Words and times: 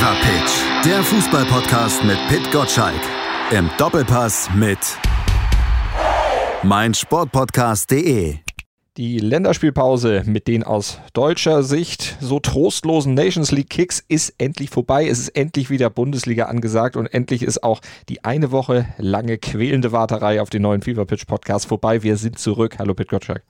Fever 0.00 0.16
Pitch, 0.22 0.86
der 0.86 1.02
Fußballpodcast 1.02 2.04
mit 2.04 2.16
Pit 2.28 2.50
Gottschalk. 2.50 3.02
Im 3.50 3.68
Doppelpass 3.76 4.48
mit 4.54 4.78
meinsportpodcast.de. 6.62 8.36
Die 8.96 9.18
Länderspielpause 9.18 10.22
mit 10.24 10.48
den 10.48 10.64
aus 10.64 10.98
deutscher 11.12 11.62
Sicht 11.62 12.16
so 12.18 12.40
trostlosen 12.40 13.12
Nations 13.12 13.50
League 13.50 13.68
Kicks 13.68 14.02
ist 14.08 14.32
endlich 14.38 14.70
vorbei. 14.70 15.06
Es 15.06 15.18
ist 15.18 15.36
endlich 15.36 15.68
wieder 15.68 15.90
Bundesliga 15.90 16.46
angesagt 16.46 16.96
und 16.96 17.04
endlich 17.04 17.42
ist 17.42 17.62
auch 17.62 17.82
die 18.08 18.24
eine 18.24 18.52
Woche 18.52 18.86
lange 18.96 19.36
quälende 19.36 19.92
Warterei 19.92 20.40
auf 20.40 20.48
den 20.48 20.62
neuen 20.62 20.80
Fever 20.80 21.04
Pitch 21.04 21.26
Podcast 21.26 21.66
vorbei. 21.66 22.02
Wir 22.02 22.16
sind 22.16 22.38
zurück. 22.38 22.78
Hallo 22.78 22.94
Pit 22.94 23.10
Gottschalk. 23.10 23.42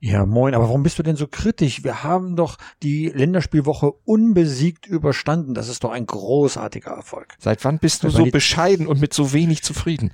Ja, 0.00 0.26
moin, 0.26 0.54
aber 0.54 0.64
warum 0.64 0.82
bist 0.82 0.98
du 0.98 1.02
denn 1.02 1.16
so 1.16 1.26
kritisch? 1.26 1.84
Wir 1.84 2.02
haben 2.02 2.36
doch 2.36 2.56
die 2.82 3.08
Länderspielwoche 3.08 3.92
unbesiegt 4.04 4.86
überstanden. 4.86 5.54
Das 5.54 5.68
ist 5.68 5.84
doch 5.84 5.90
ein 5.90 6.06
großartiger 6.06 6.92
Erfolg. 6.92 7.34
Seit 7.38 7.64
wann 7.64 7.78
bist 7.78 8.04
du 8.04 8.10
so 8.10 8.26
bescheiden 8.26 8.86
und 8.86 9.00
mit 9.00 9.14
so 9.14 9.32
wenig 9.32 9.62
zufrieden? 9.62 10.12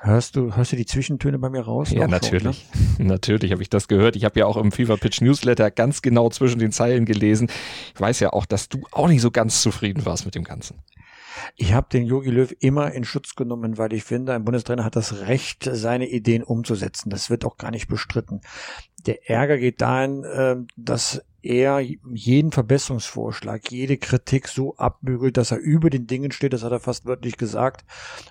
Hörst 0.00 0.36
du, 0.36 0.54
hörst 0.54 0.70
du 0.70 0.76
die 0.76 0.86
Zwischentöne 0.86 1.40
bei 1.40 1.50
mir 1.50 1.62
raus? 1.62 1.90
Ja, 1.90 2.06
natürlich. 2.06 2.68
Schon, 2.70 3.04
ne? 3.04 3.04
Natürlich 3.14 3.50
habe 3.50 3.62
ich 3.62 3.68
das 3.68 3.88
gehört. 3.88 4.14
Ich 4.14 4.24
habe 4.24 4.38
ja 4.38 4.46
auch 4.46 4.56
im 4.56 4.70
Fever 4.70 4.96
Pitch 4.96 5.20
Newsletter 5.20 5.72
ganz 5.72 6.02
genau 6.02 6.30
zwischen 6.30 6.60
den 6.60 6.70
Zeilen 6.70 7.04
gelesen. 7.04 7.50
Ich 7.94 8.00
weiß 8.00 8.20
ja 8.20 8.32
auch, 8.32 8.46
dass 8.46 8.68
du 8.68 8.82
auch 8.92 9.08
nicht 9.08 9.20
so 9.20 9.32
ganz 9.32 9.60
zufrieden 9.60 10.06
warst 10.06 10.24
mit 10.24 10.36
dem 10.36 10.44
Ganzen. 10.44 10.78
Ich 11.56 11.72
habe 11.72 11.88
den 11.90 12.04
Yogi 12.04 12.30
Löw 12.30 12.54
immer 12.60 12.92
in 12.92 13.04
Schutz 13.04 13.34
genommen, 13.34 13.78
weil 13.78 13.92
ich 13.92 14.04
finde, 14.04 14.34
ein 14.34 14.44
Bundestrainer 14.44 14.84
hat 14.84 14.96
das 14.96 15.20
Recht, 15.20 15.68
seine 15.70 16.08
Ideen 16.08 16.42
umzusetzen. 16.42 17.10
Das 17.10 17.30
wird 17.30 17.44
auch 17.44 17.56
gar 17.56 17.70
nicht 17.70 17.88
bestritten. 17.88 18.40
Der 19.06 19.28
Ärger 19.30 19.58
geht 19.58 19.80
dahin, 19.80 20.24
ähm, 20.34 20.66
dass 20.76 21.22
er 21.40 21.80
jeden 21.80 22.50
Verbesserungsvorschlag, 22.50 23.70
jede 23.70 23.96
Kritik 23.96 24.48
so 24.48 24.76
abbügelt, 24.76 25.36
dass 25.36 25.52
er 25.52 25.58
über 25.58 25.88
den 25.88 26.06
Dingen 26.06 26.32
steht, 26.32 26.52
das 26.52 26.64
hat 26.64 26.72
er 26.72 26.80
fast 26.80 27.06
wörtlich 27.06 27.36
gesagt, 27.36 27.84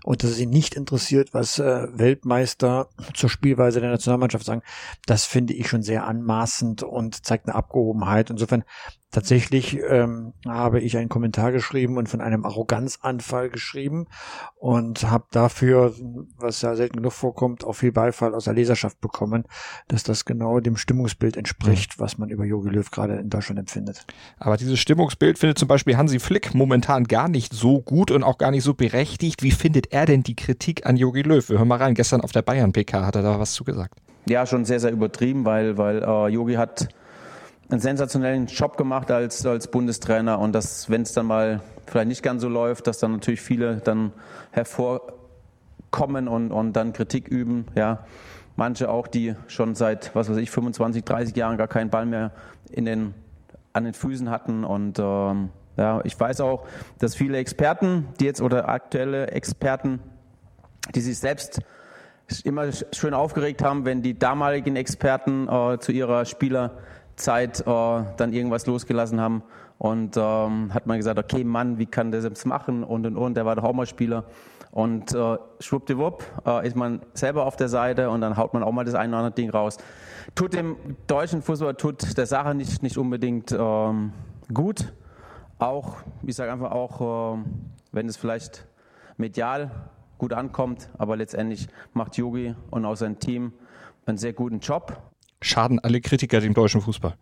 und 0.04 0.24
dass 0.24 0.32
es 0.32 0.40
ihn 0.40 0.50
nicht 0.50 0.76
interessiert, 0.76 1.34
was 1.34 1.58
äh, 1.58 1.88
Weltmeister 1.98 2.90
zur 3.14 3.30
Spielweise 3.30 3.80
der 3.80 3.92
Nationalmannschaft 3.92 4.46
sagen, 4.46 4.62
das 5.06 5.26
finde 5.26 5.54
ich 5.54 5.70
schon 5.70 5.84
sehr 5.84 6.06
anmaßend 6.06 6.84
und 6.84 7.26
zeigt 7.26 7.48
eine 7.48 7.56
Abgehobenheit. 7.56 8.30
Insofern 8.30 8.66
Tatsächlich 9.10 9.80
ähm, 9.88 10.34
habe 10.46 10.82
ich 10.82 10.98
einen 10.98 11.08
Kommentar 11.08 11.54
geschrieben 11.54 11.98
und 11.98 12.10
von 12.10 12.20
einem 12.20 12.44
Arroganzanfall 12.44 13.50
geschrieben 13.50 14.08
und 14.56 15.10
habe 15.10 15.24
dafür, 15.32 15.94
was 16.36 16.62
ja 16.62 16.76
selten 16.76 16.98
genug 16.98 17.14
vorkommt, 17.14 17.64
auch 17.64 17.72
viel 17.72 17.94
Beifall 17.94 18.36
aus 18.36 18.44
der 18.44 18.54
Leserschaft 18.54 19.00
bekommen, 19.00 19.46
dass 19.88 20.04
das 20.04 20.26
genau 20.26 20.60
dem 20.60 20.76
Stimmungsbild 20.76 21.38
entspricht, 21.38 22.00
was 22.00 22.18
man 22.18 22.30
über 22.30 22.44
Jogi 22.44 22.70
Löw 22.70 22.92
gerade 22.92 23.16
in 23.16 23.30
Deutschland 23.30 23.60
empfindet. 23.60 24.06
Aber 24.40 24.58
dieses 24.58 24.78
Stimmungsbild 24.78 25.40
findet 25.40 25.58
zum 25.58 25.70
Beispiel 25.70 25.96
Hansi 25.96 26.20
Flick 26.20 26.54
momentan 26.54 27.06
gar 27.06 27.30
nicht 27.30 27.54
so 27.54 27.80
gut 27.80 28.12
und 28.12 28.24
auch 28.24 28.38
gar 28.38 28.52
nicht 28.52 28.64
so 28.64 28.74
berechtigt. 28.74 29.42
Wie 29.42 29.52
findet 29.52 29.94
er 29.94 30.06
denn 30.06 30.24
die 30.24 30.36
Kritik 30.36 30.86
an 30.86 30.98
Jogi 30.98 31.22
Löw? 31.22 31.48
Wir 31.48 31.60
hören 31.60 31.70
mal 31.70 31.78
rein. 31.78 31.94
Gestern 31.94 32.20
auf 32.20 32.34
der 32.34 32.42
Bayern-PK 32.42 33.06
hat 33.06 33.16
er 33.16 33.22
da 33.22 33.40
was 33.40 33.54
zugesagt. 33.54 33.94
Ja, 34.28 34.46
schon 34.46 34.66
sehr, 34.66 34.82
sehr 34.82 34.92
übertrieben, 34.92 35.46
weil, 35.46 35.78
weil 35.78 36.00
Jogi 36.30 36.56
äh, 36.56 36.58
hat 36.58 36.90
einen 37.70 37.80
sensationellen 37.80 38.48
Job 38.48 38.78
gemacht 38.78 39.12
als, 39.12 39.46
als 39.46 39.70
Bundestrainer 39.70 40.40
und 40.40 40.54
dass, 40.54 40.90
wenn 40.90 41.02
es 41.02 41.14
dann 41.14 41.26
mal 41.26 41.62
vielleicht 41.86 42.08
nicht 42.08 42.24
ganz 42.24 42.42
so 42.42 42.50
läuft, 42.50 42.88
dass 42.88 43.00
dann 43.00 43.14
natürlich 43.14 43.42
viele 43.42 43.78
dann 43.78 44.14
hervorkommen 44.52 46.28
und, 46.28 46.52
und 46.52 46.74
dann 46.74 46.94
Kritik 46.94 47.28
üben. 47.28 47.66
Ja. 47.76 48.06
Manche 48.56 48.90
auch, 48.90 49.08
die 49.08 49.36
schon 49.48 49.76
seit, 49.76 50.16
was 50.16 50.30
weiß 50.30 50.38
ich, 50.38 50.50
25, 50.50 51.04
30 51.04 51.36
Jahren 51.36 51.58
gar 51.58 51.68
keinen 51.68 51.90
Ball 51.90 52.06
mehr 52.06 52.32
in 52.72 52.86
den, 52.86 53.14
an 53.74 53.84
den 53.84 53.94
Füßen 53.94 54.30
hatten 54.30 54.64
und 54.64 54.98
ähm, 55.00 55.50
ja, 55.78 56.02
ich 56.06 56.20
weiß 56.20 56.42
auch, 56.42 56.66
dass 56.98 57.14
viele 57.14 57.38
Experten, 57.38 58.08
die 58.20 58.26
jetzt 58.26 58.42
oder 58.42 58.68
aktuelle 58.68 59.28
Experten, 59.28 60.00
die 60.96 61.02
sich 61.02 61.20
selbst 61.20 61.62
immer 62.44 62.72
schön 62.72 63.14
aufgeregt 63.14 63.64
haben, 63.64 63.86
wenn 63.86 64.02
die 64.02 64.18
damaligen 64.18 64.76
Experten 64.76 65.48
äh, 65.48 65.78
zu 65.80 65.92
ihrer 65.92 66.26
Spieler 66.26 66.80
Zeit 67.18 67.62
äh, 67.62 67.64
dann 67.66 68.32
irgendwas 68.32 68.66
losgelassen 68.66 69.20
haben. 69.20 69.44
Und 69.78 70.18
ähm, 70.18 70.74
hat 70.74 70.88
man 70.88 70.98
gesagt, 70.98 71.20
okay, 71.20 71.44
Mann, 71.44 71.78
wie 71.78 71.86
kann 71.86 72.12
der 72.12 72.22
selbst 72.22 72.46
machen 72.46 72.84
und 72.84 73.06
und 73.06 73.16
und, 73.16 73.36
der 73.36 73.46
war 73.46 73.56
doch 73.56 73.64
auch 73.64 73.74
mal 73.74 73.86
Spieler. 73.86 74.24
Und 74.72 75.14
äh, 75.14 75.38
schwuppdiwupp 75.60 76.24
äh, 76.46 76.68
ist 76.68 76.76
man 76.76 77.02
selber 77.14 77.46
auf 77.46 77.58
der 77.58 77.70
Seite 77.70 78.10
und 78.10 78.22
dann 78.22 78.38
haut 78.38 78.54
man 78.54 78.64
auch 78.64 78.72
mal 78.72 78.86
das 78.86 78.96
eine 78.96 79.10
oder 79.10 79.20
andere 79.20 79.36
Ding 79.36 79.50
raus. 79.50 79.78
Tut 80.34 80.54
dem 80.54 80.78
deutschen 81.06 81.42
Fußball, 81.42 81.76
tut 81.76 82.18
der 82.18 82.26
Sache 82.26 82.56
nicht, 82.56 82.82
nicht 82.82 82.98
unbedingt 82.98 83.52
ähm, 83.52 84.14
gut. 84.54 84.94
Auch, 85.60 85.98
ich 86.24 86.36
sage 86.36 86.52
einfach 86.52 86.72
auch, 86.72 87.36
äh, 87.36 87.44
wenn 87.92 88.08
es 88.08 88.18
vielleicht 88.18 88.68
medial 89.18 89.72
gut 90.18 90.34
ankommt, 90.34 90.90
aber 90.98 91.16
letztendlich 91.16 91.68
macht 91.94 92.18
Yogi 92.18 92.56
und 92.72 92.86
auch 92.86 92.96
sein 92.96 93.20
Team 93.20 93.54
einen 94.06 94.18
sehr 94.18 94.34
guten 94.34 94.60
Job 94.60 94.98
schaden 95.42 95.80
alle 95.80 96.02
Kritiker 96.02 96.40
dem 96.40 96.54
deutschen 96.54 96.82
Fußball. 96.82 97.16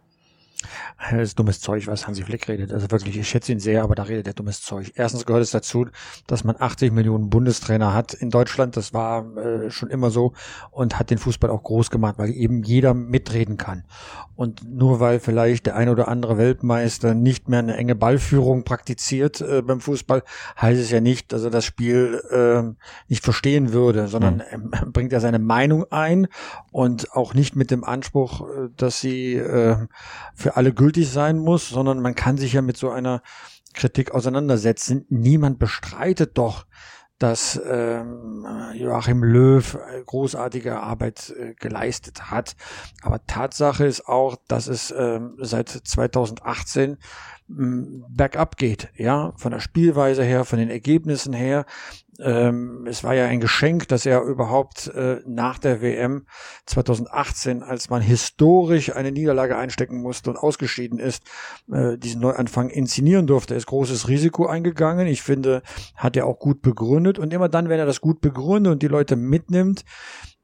Das 1.12 1.22
ist 1.22 1.40
dummes 1.40 1.59
Zeug, 1.59 1.88
was 1.88 2.07
Hansi 2.07 2.23
Flick 2.23 2.47
redet. 2.47 2.73
Also 2.73 2.90
wirklich, 2.91 3.18
ich 3.18 3.28
schätze 3.28 3.51
ihn 3.51 3.59
sehr, 3.59 3.84
aber 3.84 3.96
da 3.96 4.03
redet 4.03 4.28
er 4.28 4.34
dummes 4.34 4.62
Zeug. 4.62 4.91
Erstens 4.96 5.25
gehört 5.25 5.44
es 5.44 5.51
dazu, 5.51 5.88
dass 6.28 6.44
man 6.44 6.56
80 6.57 6.91
Millionen 6.91 7.29
Bundestrainer 7.29 7.94
hat 7.94 8.13
in 8.13 8.29
Deutschland. 8.29 8.78
Das 8.78 8.94
war 8.94 9.25
äh, 9.38 9.69
schon 9.72 9.90
immer 9.90 10.09
so 10.09 10.34
und 10.72 11.00
hat 11.00 11.09
den 11.09 11.18
Fußball 11.18 11.50
auch 11.50 11.63
groß 11.63 11.90
gemacht, 11.90 12.16
weil 12.18 12.31
eben 12.31 12.63
jeder 12.63 12.94
mitreden 12.94 13.57
kann. 13.57 13.84
Und 14.35 14.69
nur 14.69 15.00
weil 15.00 15.19
vielleicht 15.19 15.66
der 15.66 15.75
ein 15.75 15.90
oder 15.90 16.07
andere 16.07 16.38
Weltmeister 16.38 17.13
nicht 17.13 17.47
mehr 17.47 17.59
eine 17.59 17.78
enge 17.78 17.96
Ballführung 17.96 18.63
praktiziert 18.63 19.41
äh, 19.41 19.62
beim 19.62 19.79
Fußball, 19.79 20.23
heißt 20.59 20.81
es 20.81 20.91
ja 20.91 21.00
nicht, 21.00 21.31
dass 21.31 21.44
er 21.44 21.52
das 21.52 21.63
Spiel 21.66 22.22
äh, 22.29 22.75
nicht 23.07 23.23
verstehen 23.23 23.72
würde, 23.72 24.07
sondern 24.07 24.35
mhm. 24.35 24.72
er 24.72 24.85
bringt 24.88 25.13
er 25.13 25.22
seine 25.22 25.40
Meinung 25.40 25.85
ein 25.91 26.28
und 26.72 27.13
auch 27.13 27.34
nicht 27.34 27.56
mit 27.56 27.72
dem 27.72 27.84
Anspruch, 27.84 28.41
äh, 28.41 28.69
dass 28.75 29.00
sie 29.00 29.35
äh, 29.35 29.78
für 30.34 30.57
alle 30.57 30.73
gültig 30.75 31.09
sein 31.09 31.37
muss, 31.37 31.69
sondern 31.69 32.01
man 32.01 32.15
kann 32.15 32.37
sich 32.37 32.53
ja 32.53 32.61
mit 32.61 32.77
so 32.77 32.89
einer 32.89 33.21
Kritik 33.73 34.11
auseinandersetzen. 34.11 35.05
Niemand 35.09 35.59
bestreitet 35.59 36.37
doch, 36.37 36.65
dass 37.17 37.59
ähm, 37.65 38.45
Joachim 38.73 39.23
Löw 39.23 39.77
großartige 40.05 40.79
Arbeit 40.79 41.33
äh, 41.37 41.53
geleistet 41.53 42.29
hat. 42.29 42.55
Aber 43.03 43.25
Tatsache 43.25 43.85
ist 43.85 44.07
auch, 44.07 44.35
dass 44.47 44.67
es 44.67 44.93
ähm, 44.97 45.35
seit 45.39 45.69
2018 45.69 46.97
bergab 47.47 48.57
geht, 48.57 48.89
ja, 48.95 49.33
von 49.38 49.51
der 49.51 49.59
Spielweise 49.59 50.23
her, 50.23 50.45
von 50.45 50.57
den 50.57 50.69
Ergebnissen 50.69 51.33
her. 51.33 51.66
Ähm, 52.19 52.88
es 52.88 53.03
war 53.03 53.13
ja 53.13 53.25
ein 53.25 53.39
Geschenk, 53.39 53.88
dass 53.89 54.06
er 54.06 54.22
überhaupt 54.22 54.88
äh, 54.88 55.19
nach 55.25 55.59
der 55.59 55.81
WM 55.81 56.25
2018, 56.66 57.61
als 57.61 57.89
man 57.89 58.01
historisch 58.01 58.95
eine 58.95 59.11
Niederlage 59.11 59.57
einstecken 59.57 60.01
musste 60.01 60.29
und 60.29 60.38
ausgeschieden 60.38 60.97
ist, 60.97 61.23
äh, 61.72 61.97
diesen 61.97 62.22
Neuanfang 62.22 62.69
inszenieren 62.69 63.28
durfte. 63.28 63.53
Er 63.53 63.57
ist 63.57 63.67
großes 63.67 64.07
Risiko 64.07 64.47
eingegangen. 64.47 65.07
Ich 65.07 65.22
finde, 65.22 65.61
hat 65.95 66.16
er 66.16 66.25
auch 66.25 66.39
gut 66.39 66.61
begründet. 66.61 67.19
Und 67.19 67.34
immer 67.34 67.50
dann, 67.50 67.69
wenn 67.69 67.79
er 67.79 67.85
das 67.85 68.01
gut 68.01 68.22
begründet 68.22 68.72
und 68.72 68.81
die 68.81 68.88
Leute 68.88 69.17
mitnimmt, 69.17 69.84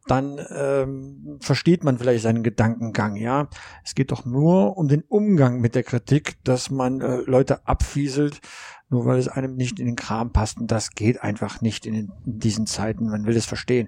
dann 0.07 0.39
ähm, 0.49 1.37
versteht 1.41 1.83
man 1.83 1.97
vielleicht 1.97 2.23
seinen 2.23 2.43
Gedankengang, 2.43 3.15
ja. 3.15 3.49
Es 3.83 3.95
geht 3.95 4.11
doch 4.11 4.25
nur 4.25 4.77
um 4.77 4.87
den 4.87 5.03
Umgang 5.07 5.61
mit 5.61 5.75
der 5.75 5.83
Kritik, 5.83 6.43
dass 6.43 6.71
man 6.71 7.01
äh, 7.01 7.17
Leute 7.27 7.67
abfieselt, 7.67 8.41
nur 8.89 9.05
weil 9.05 9.19
es 9.19 9.29
einem 9.29 9.55
nicht 9.55 9.79
in 9.79 9.85
den 9.85 9.95
Kram 9.95 10.33
passt. 10.33 10.59
Und 10.59 10.69
das 10.69 10.91
geht 10.91 11.23
einfach 11.23 11.61
nicht 11.61 11.85
in, 11.85 11.93
den, 11.93 12.11
in 12.25 12.39
diesen 12.39 12.67
Zeiten. 12.67 13.09
Man 13.09 13.25
will 13.25 13.37
es 13.37 13.45
verstehen. 13.45 13.87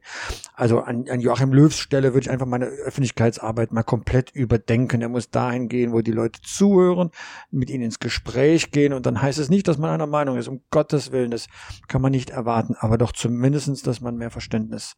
Also 0.54 0.80
an, 0.80 1.10
an 1.10 1.20
Joachim 1.20 1.52
Löws 1.52 1.78
Stelle 1.78 2.14
würde 2.14 2.26
ich 2.26 2.32
einfach 2.32 2.46
meine 2.46 2.68
Öffentlichkeitsarbeit 2.68 3.74
mal 3.74 3.84
komplett 3.84 4.32
überdenken. 4.32 5.02
Er 5.02 5.10
muss 5.10 5.30
dahin 5.30 5.68
gehen, 5.68 5.92
wo 5.92 6.02
die 6.02 6.12
Leute 6.12 6.40
zuhören, 6.42 7.10
mit 7.52 7.70
ihnen 7.70 7.84
ins 7.84 8.00
Gespräch 8.00 8.72
gehen. 8.72 8.94
Und 8.94 9.06
dann 9.06 9.22
heißt 9.22 9.40
es 9.40 9.50
nicht, 9.50 9.68
dass 9.68 9.78
man 9.78 9.90
einer 9.90 10.08
Meinung 10.08 10.38
ist. 10.38 10.48
Um 10.48 10.62
Gottes 10.70 11.12
Willen, 11.12 11.32
das 11.32 11.48
kann 11.90 12.02
man 12.02 12.12
nicht 12.12 12.30
erwarten. 12.30 12.76
Aber 12.80 12.98
doch 12.98 13.12
zumindestens, 13.12 13.82
dass 13.82 14.00
man 14.00 14.16
mehr 14.16 14.32
Verständnis 14.32 14.96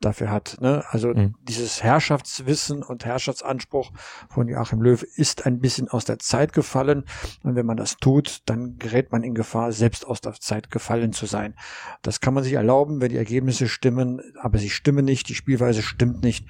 dafür 0.00 0.30
hat. 0.30 0.58
Ne? 0.60 0.84
Also 0.90 1.08
mhm. 1.08 1.34
dieses 1.42 1.82
Herrschaftswissen 1.82 2.82
und 2.82 3.04
Herrschaftsanspruch 3.04 3.92
von 4.28 4.48
Joachim 4.48 4.82
Löw 4.82 5.02
ist 5.02 5.46
ein 5.46 5.60
bisschen 5.60 5.88
aus 5.88 6.04
der 6.04 6.18
Zeit 6.18 6.52
gefallen. 6.52 7.04
Und 7.42 7.54
wenn 7.54 7.66
man 7.66 7.76
das 7.76 7.96
tut, 7.96 8.42
dann 8.46 8.78
gerät 8.78 9.12
man 9.12 9.22
in 9.22 9.34
Gefahr, 9.34 9.72
selbst 9.72 10.06
aus 10.06 10.20
der 10.20 10.34
Zeit 10.34 10.70
gefallen 10.70 11.12
zu 11.12 11.26
sein. 11.26 11.54
Das 12.02 12.20
kann 12.20 12.34
man 12.34 12.44
sich 12.44 12.52
erlauben, 12.54 13.00
wenn 13.00 13.10
die 13.10 13.16
Ergebnisse 13.16 13.68
stimmen, 13.68 14.20
aber 14.40 14.58
sie 14.58 14.70
stimmen 14.70 15.04
nicht, 15.04 15.28
die 15.28 15.34
Spielweise 15.34 15.82
stimmt 15.82 16.22
nicht. 16.22 16.46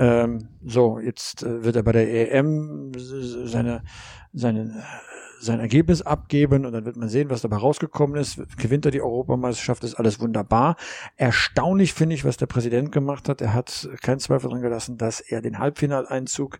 Ähm, 0.00 0.48
so, 0.64 0.98
jetzt 0.98 1.42
äh, 1.42 1.62
wird 1.62 1.76
er 1.76 1.82
bei 1.82 1.92
der 1.92 2.32
EM 2.32 2.92
seine, 2.96 3.82
seine 4.32 4.82
sein 5.40 5.60
Ergebnis 5.60 6.02
abgeben 6.02 6.66
und 6.66 6.72
dann 6.72 6.84
wird 6.84 6.96
man 6.96 7.08
sehen, 7.08 7.30
was 7.30 7.40
dabei 7.40 7.56
rausgekommen 7.56 8.20
ist. 8.20 8.40
Gewinnt 8.58 8.84
er 8.84 8.90
die 8.90 9.00
Europameisterschaft, 9.00 9.84
ist 9.84 9.94
alles 9.94 10.20
wunderbar. 10.20 10.76
Erstaunlich 11.16 11.94
finde 11.94 12.14
ich, 12.14 12.24
was 12.24 12.36
der 12.36 12.46
Präsident 12.46 12.92
gemacht 12.92 13.28
hat. 13.28 13.40
Er 13.40 13.54
hat 13.54 13.88
keinen 14.02 14.20
Zweifel 14.20 14.50
dran 14.50 14.60
gelassen, 14.60 14.98
dass 14.98 15.20
er 15.20 15.40
den 15.40 15.58
Halbfinaleinzug 15.58 16.58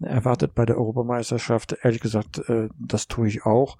erwartet 0.00 0.54
bei 0.54 0.64
der 0.64 0.78
Europameisterschaft. 0.78 1.76
Ehrlich 1.82 2.00
gesagt, 2.00 2.38
äh, 2.48 2.68
das 2.78 3.08
tue 3.08 3.26
ich 3.26 3.44
auch. 3.44 3.78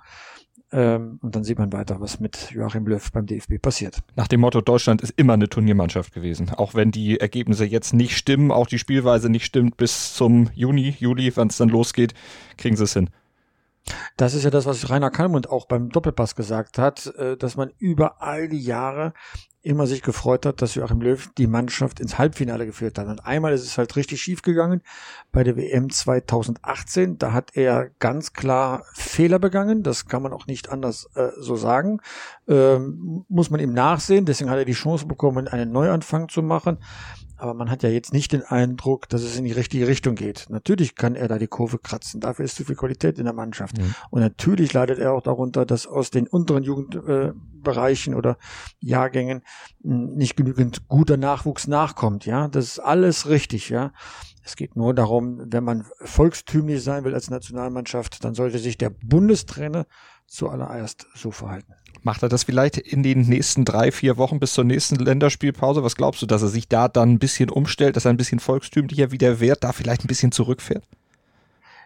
Ähm, 0.72 1.19
und 1.22 1.34
dann 1.34 1.43
sieht 1.43 1.58
man 1.58 1.72
weiter, 1.72 2.00
was 2.00 2.20
mit 2.20 2.50
Joachim 2.52 2.87
Löw 2.87 3.11
beim 3.12 3.26
DFB 3.26 3.61
passiert. 3.61 3.99
Nach 4.14 4.28
dem 4.28 4.40
Motto, 4.40 4.61
Deutschland 4.61 5.02
ist 5.02 5.14
immer 5.17 5.32
eine 5.32 5.49
Turniermannschaft 5.49 6.14
gewesen. 6.14 6.50
Auch 6.50 6.75
wenn 6.75 6.93
die 6.93 7.19
Ergebnisse 7.19 7.64
jetzt 7.64 7.93
nicht 7.93 8.17
stimmen, 8.17 8.52
auch 8.52 8.67
die 8.67 8.78
Spielweise 8.78 9.28
nicht 9.28 9.44
stimmt, 9.44 9.76
bis 9.76 10.14
zum 10.14 10.49
Juni, 10.55 10.94
Juli, 10.99 11.37
wenn 11.37 11.49
es 11.49 11.56
dann 11.56 11.69
losgeht, 11.69 12.14
kriegen 12.56 12.76
sie 12.76 12.84
es 12.84 12.93
hin. 12.93 13.11
Das 14.17 14.35
ist 14.35 14.44
ja 14.44 14.50
das, 14.50 14.67
was 14.67 14.91
Rainer 14.91 15.11
Kallmund 15.11 15.49
auch 15.49 15.67
beim 15.67 15.88
Doppelpass 15.88 16.35
gesagt 16.35 16.79
hat, 16.79 17.06
äh, 17.17 17.37
dass 17.37 17.56
man 17.56 17.73
über 17.79 18.23
all 18.23 18.49
die 18.49 18.61
Jahre 18.61 19.12
immer 19.62 19.87
sich 19.87 20.03
gefreut 20.03 20.47
hat, 20.47 20.62
dass 20.62 20.75
Joachim 20.75 21.00
Löw 21.00 21.29
die 21.37 21.47
Mannschaft 21.47 22.00
ins 22.00 22.17
Halbfinale 22.17 22.65
geführt 22.65 22.99
hat. 22.99 23.09
Und 23.09 23.27
einmal 23.27 23.53
ist 23.53 23.65
es 23.65 23.77
halt 23.77 23.94
richtig 23.94 24.21
schief 24.23 24.41
gegangen 24.43 24.82
bei 25.32 25.44
der 25.44 25.56
WM 25.56 25.91
2018. 25.91 27.19
Da 27.19 27.32
hat 27.32 27.56
er 27.56 27.91
ganz 27.99 28.32
klar 28.32 28.85
Fehler 28.94 29.38
begangen. 29.38 29.82
Das 29.82 30.06
kann 30.06 30.23
man 30.23 30.32
auch 30.32 30.47
nicht 30.47 30.71
anders 30.71 31.11
äh, 31.15 31.29
so 31.38 31.56
sagen. 31.56 32.00
Ähm, 32.49 33.27
muss 33.29 33.50
man 33.50 33.61
ihm 33.61 33.75
nachsehen. 33.75 34.25
Deswegen 34.25 34.50
hat 34.50 34.59
er 34.59 34.65
die 34.65 34.73
Chance 34.73 35.06
bekommen, 35.06 35.47
einen 35.47 35.73
Neuanfang 35.73 36.29
zu 36.31 36.43
machen. 36.43 36.79
Aber 37.40 37.54
man 37.54 37.70
hat 37.70 37.82
ja 37.82 37.88
jetzt 37.88 38.12
nicht 38.12 38.32
den 38.32 38.42
Eindruck, 38.42 39.08
dass 39.08 39.22
es 39.22 39.38
in 39.38 39.44
die 39.44 39.52
richtige 39.52 39.88
Richtung 39.88 40.14
geht. 40.14 40.46
Natürlich 40.50 40.94
kann 40.94 41.14
er 41.14 41.26
da 41.26 41.38
die 41.38 41.46
Kurve 41.46 41.78
kratzen. 41.78 42.20
Dafür 42.20 42.44
ist 42.44 42.56
zu 42.56 42.64
viel 42.64 42.76
Qualität 42.76 43.19
in 43.19 43.25
der 43.25 43.32
Mannschaft. 43.32 43.78
Mhm. 43.78 43.94
Und 44.10 44.20
natürlich 44.20 44.72
leidet 44.72 44.98
er 44.98 45.12
auch 45.12 45.22
darunter, 45.22 45.64
dass 45.64 45.87
aus 45.87 46.10
den 46.10 46.26
unteren 46.26 46.62
Jugendbereichen 46.62 48.12
äh, 48.12 48.16
oder 48.16 48.37
Jahrgängen 48.78 49.42
hm, 49.82 50.14
nicht 50.14 50.37
genügend 50.37 50.87
guter 50.88 51.16
Nachwuchs 51.16 51.66
nachkommt. 51.66 52.26
Ja, 52.26 52.48
das 52.48 52.66
ist 52.66 52.78
alles 52.78 53.28
richtig. 53.28 53.70
Ja, 53.70 53.93
es 54.44 54.56
geht 54.56 54.76
nur 54.76 54.94
darum, 54.94 55.40
wenn 55.46 55.64
man 55.64 55.86
volkstümlich 56.02 56.82
sein 56.82 57.04
will 57.04 57.14
als 57.14 57.31
Nationalmannschaft, 57.31 58.25
dann 58.25 58.34
sollte 58.34 58.58
sich 58.58 58.76
der 58.76 58.90
Bundestrainer 58.90 59.86
zuallererst 60.26 61.06
so 61.14 61.31
verhalten. 61.31 61.75
Macht 62.02 62.23
er 62.23 62.29
das 62.29 62.44
vielleicht 62.44 62.79
in 62.79 63.02
den 63.02 63.23
nächsten 63.23 63.64
drei, 63.64 63.93
vier 63.93 64.17
Wochen 64.17 64.41
bis 64.41 64.55
zur 64.55 64.64
nächsten 64.64 64.97
Länderspielpause? 64.97 65.82
Was 65.82 65.97
glaubst 65.97 66.23
du, 66.23 66.26
dass 66.26 66.43
er 66.43 66.49
sich 66.49 66.69
da 66.69 66.88
dann 66.88 67.11
ein 67.11 67.19
bisschen 67.19 67.50
umstellt, 67.50 67.97
dass 67.97 68.06
er 68.06 68.11
ein 68.11 68.17
bisschen 68.17 68.41
volkstümlicher 68.41 69.11
wieder 69.11 69.41
wird, 69.41 69.64
da 69.64 69.73
vielleicht 69.73 70.05
ein 70.05 70.08
bisschen 70.08 70.32
zurückfährt? 70.32 70.85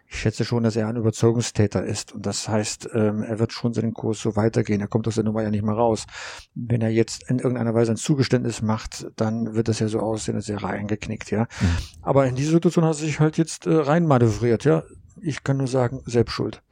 Ich 0.06 0.20
schätze 0.20 0.44
schon, 0.44 0.62
dass 0.62 0.76
er 0.76 0.86
ein 0.86 0.96
Überzeugungstäter 0.96 1.82
ist. 1.82 2.12
Und 2.12 2.26
das 2.26 2.48
heißt, 2.48 2.90
ähm, 2.94 3.22
er 3.22 3.38
wird 3.38 3.52
schon 3.52 3.72
seinen 3.72 3.94
Kurs 3.94 4.20
so 4.20 4.36
weitergehen. 4.36 4.80
Er 4.80 4.86
kommt 4.86 5.08
aus 5.08 5.16
der 5.16 5.24
Nummer 5.24 5.42
ja 5.42 5.50
nicht 5.50 5.64
mehr 5.64 5.74
raus. 5.74 6.06
Wenn 6.54 6.82
er 6.82 6.90
jetzt 6.90 7.28
in 7.28 7.38
irgendeiner 7.38 7.74
Weise 7.74 7.92
ein 7.92 7.96
Zugeständnis 7.96 8.62
macht, 8.62 9.06
dann 9.16 9.54
wird 9.54 9.68
das 9.68 9.80
ja 9.80 9.88
so 9.88 10.00
aussehen, 10.00 10.36
als 10.36 10.48
wäre 10.48 10.66
er 10.66 10.70
eingeknickt, 10.70 11.30
ja. 11.30 11.42
Mhm. 11.60 11.68
Aber 12.02 12.26
in 12.26 12.36
diese 12.36 12.52
Situation 12.52 12.84
hat 12.84 12.92
er 12.92 12.94
sich 12.94 13.18
halt 13.18 13.38
jetzt 13.38 13.66
äh, 13.66 13.74
reinmanövriert, 13.74 14.64
ja. 14.64 14.84
Ich 15.20 15.42
kann 15.42 15.56
nur 15.56 15.68
sagen, 15.68 16.02
selbst 16.06 16.32
schuld. 16.32 16.62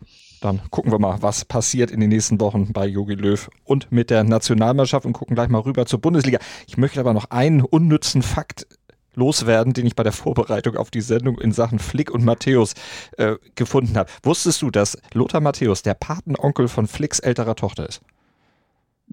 Dann 0.43 0.61
gucken 0.71 0.91
wir 0.91 0.99
mal, 0.99 1.23
was 1.23 1.45
passiert 1.45 1.93
in 1.93 2.01
den 2.01 2.09
nächsten 2.09 2.41
Wochen 2.41 2.73
bei 2.73 2.85
Jogi 2.85 3.15
Löw 3.15 3.49
und 3.65 3.93
mit 3.93 4.11
der 4.11 4.25
Nationalmannschaft 4.25 5.07
und 5.07 5.13
gucken 5.13 5.37
gleich 5.37 5.49
mal 5.49 5.61
rüber 5.61 5.87
zur 5.87 6.01
Bundesliga. 6.01 6.41
Ich 6.67 6.77
möchte 6.77 6.99
aber 6.99 7.13
noch 7.13 7.31
einen 7.31 7.63
unnützen 7.63 8.23
Fakt 8.23 8.67
loswerden, 9.15 9.73
den 9.73 9.87
ich 9.87 9.95
bei 9.95 10.03
der 10.03 10.11
Vorbereitung 10.11 10.77
auf 10.77 10.91
die 10.91 11.01
Sendung 11.01 11.39
in 11.39 11.53
Sachen 11.53 11.79
Flick 11.79 12.11
und 12.11 12.25
Matthäus 12.25 12.75
äh, 13.19 13.37
gefunden 13.55 13.97
habe. 13.97 14.11
Wusstest 14.25 14.63
du, 14.63 14.73
dass 14.73 14.99
Lothar 15.13 15.41
Matthäus 15.41 15.83
der 15.83 15.95
Patenonkel 15.95 16.67
von 16.67 16.89
Flicks 16.89 17.21
älterer 17.21 17.55
Tochter 17.55 17.89
ist? 17.89 18.01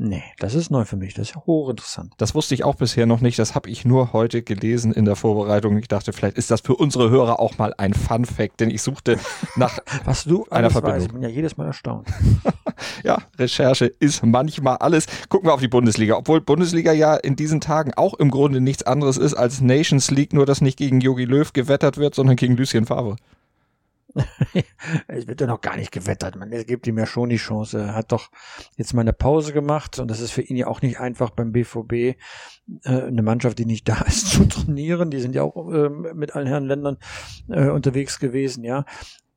Nee, 0.01 0.23
das 0.37 0.55
ist 0.55 0.71
neu 0.71 0.85
für 0.85 0.95
mich. 0.95 1.13
Das 1.13 1.27
ist 1.27 1.35
ja 1.35 1.43
hochinteressant. 1.45 2.13
Das 2.15 2.33
wusste 2.33 2.55
ich 2.55 2.63
auch 2.63 2.75
bisher 2.75 3.05
noch 3.05 3.19
nicht. 3.19 3.37
Das 3.37 3.53
habe 3.53 3.69
ich 3.69 3.83
nur 3.83 4.13
heute 4.13 4.41
gelesen 4.41 4.93
in 4.93 5.03
der 5.03 5.17
Vorbereitung. 5.17 5.77
Ich 5.77 5.89
dachte, 5.89 6.13
vielleicht 6.13 6.37
ist 6.37 6.49
das 6.51 6.61
für 6.61 6.73
unsere 6.75 7.09
Hörer 7.09 7.41
auch 7.41 7.57
mal 7.57 7.73
ein 7.77 7.93
Fun 7.93 8.23
Fact, 8.23 8.61
denn 8.61 8.69
ich 8.69 8.81
suchte 8.81 9.19
nach 9.57 9.77
Was 10.05 10.23
du 10.23 10.45
einer 10.51 10.69
Verbindung. 10.69 10.99
Weißt. 10.99 11.07
Ich 11.07 11.11
bin 11.11 11.21
ja 11.21 11.27
jedes 11.27 11.57
Mal 11.57 11.67
erstaunt. 11.67 12.07
ja, 13.03 13.17
Recherche 13.37 13.87
ist 13.87 14.25
manchmal 14.25 14.77
alles. 14.77 15.05
Gucken 15.27 15.49
wir 15.49 15.53
auf 15.53 15.59
die 15.59 15.67
Bundesliga. 15.67 16.15
Obwohl 16.15 16.39
Bundesliga 16.39 16.93
ja 16.93 17.15
in 17.17 17.35
diesen 17.35 17.59
Tagen 17.59 17.93
auch 17.93 18.13
im 18.13 18.31
Grunde 18.31 18.61
nichts 18.61 18.83
anderes 18.83 19.17
ist 19.17 19.33
als 19.33 19.59
Nations 19.59 20.11
League, 20.11 20.31
nur 20.31 20.45
dass 20.45 20.61
nicht 20.61 20.77
gegen 20.77 21.01
Jogi 21.01 21.25
Löw 21.25 21.51
gewettert 21.51 21.97
wird, 21.97 22.15
sondern 22.15 22.37
gegen 22.37 22.55
Lucien 22.55 22.85
Favre. 22.85 23.17
Es 25.07 25.27
wird 25.27 25.41
ja 25.41 25.47
noch 25.47 25.61
gar 25.61 25.75
nicht 25.75 25.91
gewettert. 25.91 26.35
Man 26.35 26.49
gibt 26.49 26.87
ihm 26.87 26.97
ja 26.97 27.05
schon 27.05 27.29
die 27.29 27.37
Chance. 27.37 27.79
Er 27.79 27.95
hat 27.95 28.11
doch 28.11 28.29
jetzt 28.75 28.93
mal 28.93 29.01
eine 29.01 29.13
Pause 29.13 29.53
gemacht 29.53 29.99
und 29.99 30.09
das 30.09 30.19
ist 30.19 30.31
für 30.31 30.41
ihn 30.41 30.57
ja 30.57 30.67
auch 30.67 30.81
nicht 30.81 30.99
einfach 30.99 31.29
beim 31.29 31.51
BVB 31.51 31.93
äh, 31.93 32.15
eine 32.85 33.21
Mannschaft, 33.21 33.59
die 33.59 33.65
nicht 33.65 33.87
da 33.87 34.01
ist, 34.07 34.31
zu 34.31 34.45
trainieren. 34.45 35.11
Die 35.11 35.19
sind 35.19 35.35
ja 35.35 35.43
auch 35.43 35.71
äh, 35.71 35.89
mit 35.89 36.35
allen 36.35 36.47
Herren 36.47 36.65
Ländern 36.65 36.97
äh, 37.49 37.69
unterwegs 37.69 38.19
gewesen, 38.19 38.63
ja. 38.63 38.85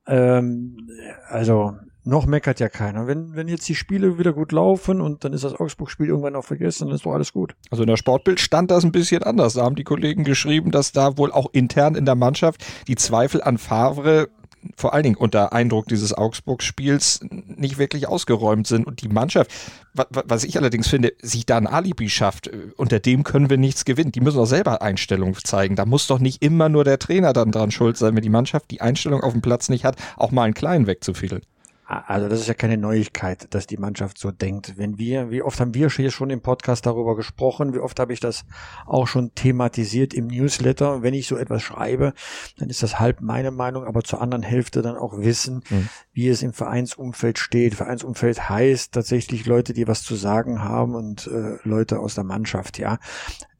Ähm, 0.06 0.88
also 1.28 1.74
noch 2.04 2.26
meckert 2.26 2.58
ja 2.58 2.68
keiner. 2.68 3.06
Wenn, 3.06 3.36
wenn 3.36 3.46
jetzt 3.46 3.68
die 3.68 3.76
Spiele 3.76 4.18
wieder 4.18 4.32
gut 4.32 4.50
laufen 4.50 5.00
und 5.00 5.24
dann 5.24 5.32
ist 5.32 5.44
das 5.44 5.54
Augsburg-Spiel 5.54 6.08
irgendwann 6.08 6.34
auch 6.34 6.44
vergessen, 6.44 6.86
dann 6.86 6.96
ist 6.96 7.06
doch 7.06 7.12
alles 7.12 7.32
gut. 7.32 7.54
Also 7.70 7.84
in 7.84 7.88
der 7.88 7.96
Sportbild 7.96 8.40
stand 8.40 8.70
das 8.72 8.84
ein 8.84 8.90
bisschen 8.90 9.22
anders. 9.22 9.54
Da 9.54 9.62
haben 9.62 9.76
die 9.76 9.84
Kollegen 9.84 10.24
geschrieben, 10.24 10.72
dass 10.72 10.90
da 10.90 11.16
wohl 11.16 11.30
auch 11.30 11.50
intern 11.52 11.94
in 11.94 12.04
der 12.04 12.16
Mannschaft 12.16 12.64
die 12.88 12.96
Zweifel 12.96 13.40
an 13.40 13.56
Favre 13.58 14.28
vor 14.76 14.94
allen 14.94 15.02
Dingen 15.02 15.16
unter 15.16 15.52
Eindruck 15.52 15.88
dieses 15.88 16.12
Augsburg-Spiels 16.16 17.20
nicht 17.30 17.78
wirklich 17.78 18.08
ausgeräumt 18.08 18.66
sind 18.66 18.86
und 18.86 19.02
die 19.02 19.08
Mannschaft, 19.08 19.50
was 19.92 20.44
ich 20.44 20.56
allerdings 20.56 20.88
finde, 20.88 21.12
sich 21.20 21.46
da 21.46 21.56
ein 21.56 21.66
Alibi 21.66 22.08
schafft, 22.08 22.48
äh, 22.48 22.72
unter 22.76 23.00
dem 23.00 23.24
können 23.24 23.50
wir 23.50 23.58
nichts 23.58 23.84
gewinnen. 23.84 24.12
Die 24.12 24.20
müssen 24.20 24.38
doch 24.38 24.46
selber 24.46 24.82
Einstellung 24.82 25.36
zeigen. 25.42 25.76
Da 25.76 25.86
muss 25.86 26.06
doch 26.06 26.18
nicht 26.18 26.42
immer 26.42 26.68
nur 26.68 26.84
der 26.84 26.98
Trainer 26.98 27.32
dann 27.32 27.52
dran 27.52 27.70
schuld 27.70 27.96
sein, 27.96 28.14
wenn 28.14 28.22
die 28.22 28.28
Mannschaft 28.28 28.70
die 28.70 28.80
Einstellung 28.80 29.22
auf 29.22 29.32
dem 29.32 29.42
Platz 29.42 29.68
nicht 29.68 29.84
hat, 29.84 29.96
auch 30.16 30.30
mal 30.30 30.44
einen 30.44 30.54
Kleinen 30.54 30.86
wegzufiedeln. 30.86 31.42
Also 31.84 32.28
das 32.28 32.40
ist 32.40 32.46
ja 32.46 32.54
keine 32.54 32.78
Neuigkeit, 32.78 33.52
dass 33.54 33.66
die 33.66 33.76
Mannschaft 33.76 34.16
so 34.16 34.30
denkt. 34.30 34.78
Wenn 34.78 34.98
wir, 34.98 35.30
wie 35.30 35.42
oft 35.42 35.60
haben 35.60 35.74
wir 35.74 35.90
hier 35.90 36.10
schon 36.10 36.30
im 36.30 36.40
Podcast 36.40 36.86
darüber 36.86 37.16
gesprochen, 37.16 37.74
wie 37.74 37.80
oft 37.80 37.98
habe 37.98 38.12
ich 38.12 38.20
das 38.20 38.44
auch 38.86 39.06
schon 39.06 39.34
thematisiert 39.34 40.14
im 40.14 40.28
Newsletter. 40.28 41.02
Wenn 41.02 41.12
ich 41.12 41.26
so 41.26 41.36
etwas 41.36 41.62
schreibe, 41.62 42.14
dann 42.56 42.70
ist 42.70 42.82
das 42.82 43.00
halb 43.00 43.20
meine 43.20 43.50
Meinung, 43.50 43.84
aber 43.84 44.02
zur 44.02 44.22
anderen 44.22 44.42
Hälfte 44.42 44.80
dann 44.80 44.96
auch 44.96 45.18
Wissen, 45.18 45.64
mhm. 45.68 45.88
wie 46.12 46.28
es 46.28 46.42
im 46.42 46.52
Vereinsumfeld 46.52 47.38
steht. 47.38 47.74
Vereinsumfeld 47.74 48.48
heißt 48.48 48.92
tatsächlich 48.92 49.44
Leute, 49.46 49.72
die 49.72 49.88
was 49.88 50.02
zu 50.02 50.14
sagen 50.14 50.62
haben 50.62 50.94
und 50.94 51.26
äh, 51.26 51.58
Leute 51.64 51.98
aus 51.98 52.14
der 52.14 52.24
Mannschaft, 52.24 52.78
ja 52.78 52.98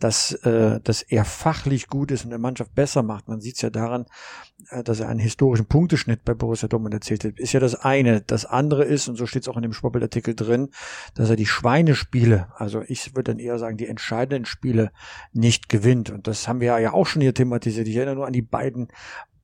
dass, 0.03 0.33
äh, 0.33 0.81
dass 0.81 1.03
er 1.03 1.25
fachlich 1.25 1.87
gut 1.87 2.11
ist 2.11 2.25
und 2.25 2.31
der 2.31 2.39
Mannschaft 2.39 2.75
besser 2.75 3.03
macht. 3.03 3.29
Man 3.29 3.41
sieht 3.41 3.57
es 3.57 3.63
ja 3.63 3.71
daran, 3.71 4.07
dass 4.85 5.01
er 5.01 5.09
einen 5.09 5.21
historischen 5.21 5.67
Punkteschnitt 5.67 6.25
bei 6.25 6.35
Borussia 6.35 6.69
Dortmund 6.69 6.95
erzielt 6.95 7.25
hat. 7.25 7.39
Ist 7.39 7.53
ja 7.53 7.61
das 7.61 7.75
eine. 7.75 8.21
Das 8.21 8.45
andere 8.45 8.85
ist, 8.85 9.09
und 9.09 9.17
so 9.17 9.27
steht 9.27 9.43
es 9.43 9.49
auch 9.49 9.57
in 9.57 9.63
dem 9.63 9.73
Sportbildartikel 9.73 10.35
drin, 10.35 10.71
dass 11.15 11.31
er 11.31 11.37
die 11.37 11.47
Schweinespiele, 11.47 12.49
also 12.57 12.83
ich 12.87 13.15
würde 13.15 13.33
dann 13.33 13.39
eher 13.39 13.59
sagen, 13.59 13.77
die 13.77 13.89
entscheidenden 13.89 14.45
Spiele 14.45 14.93
nicht 15.33 15.69
gewinnt. 15.69 16.11
Und 16.11 16.27
das 16.27 16.49
haben 16.49 16.61
wir 16.61 16.79
ja 16.79 16.93
auch 16.93 17.07
schon 17.07 17.23
hier 17.23 17.35
thematisiert. 17.35 17.89
Ich 17.89 17.97
erinnere 17.97 18.17
nur 18.17 18.27
an 18.27 18.33
die 18.33 18.43
beiden 18.43 18.89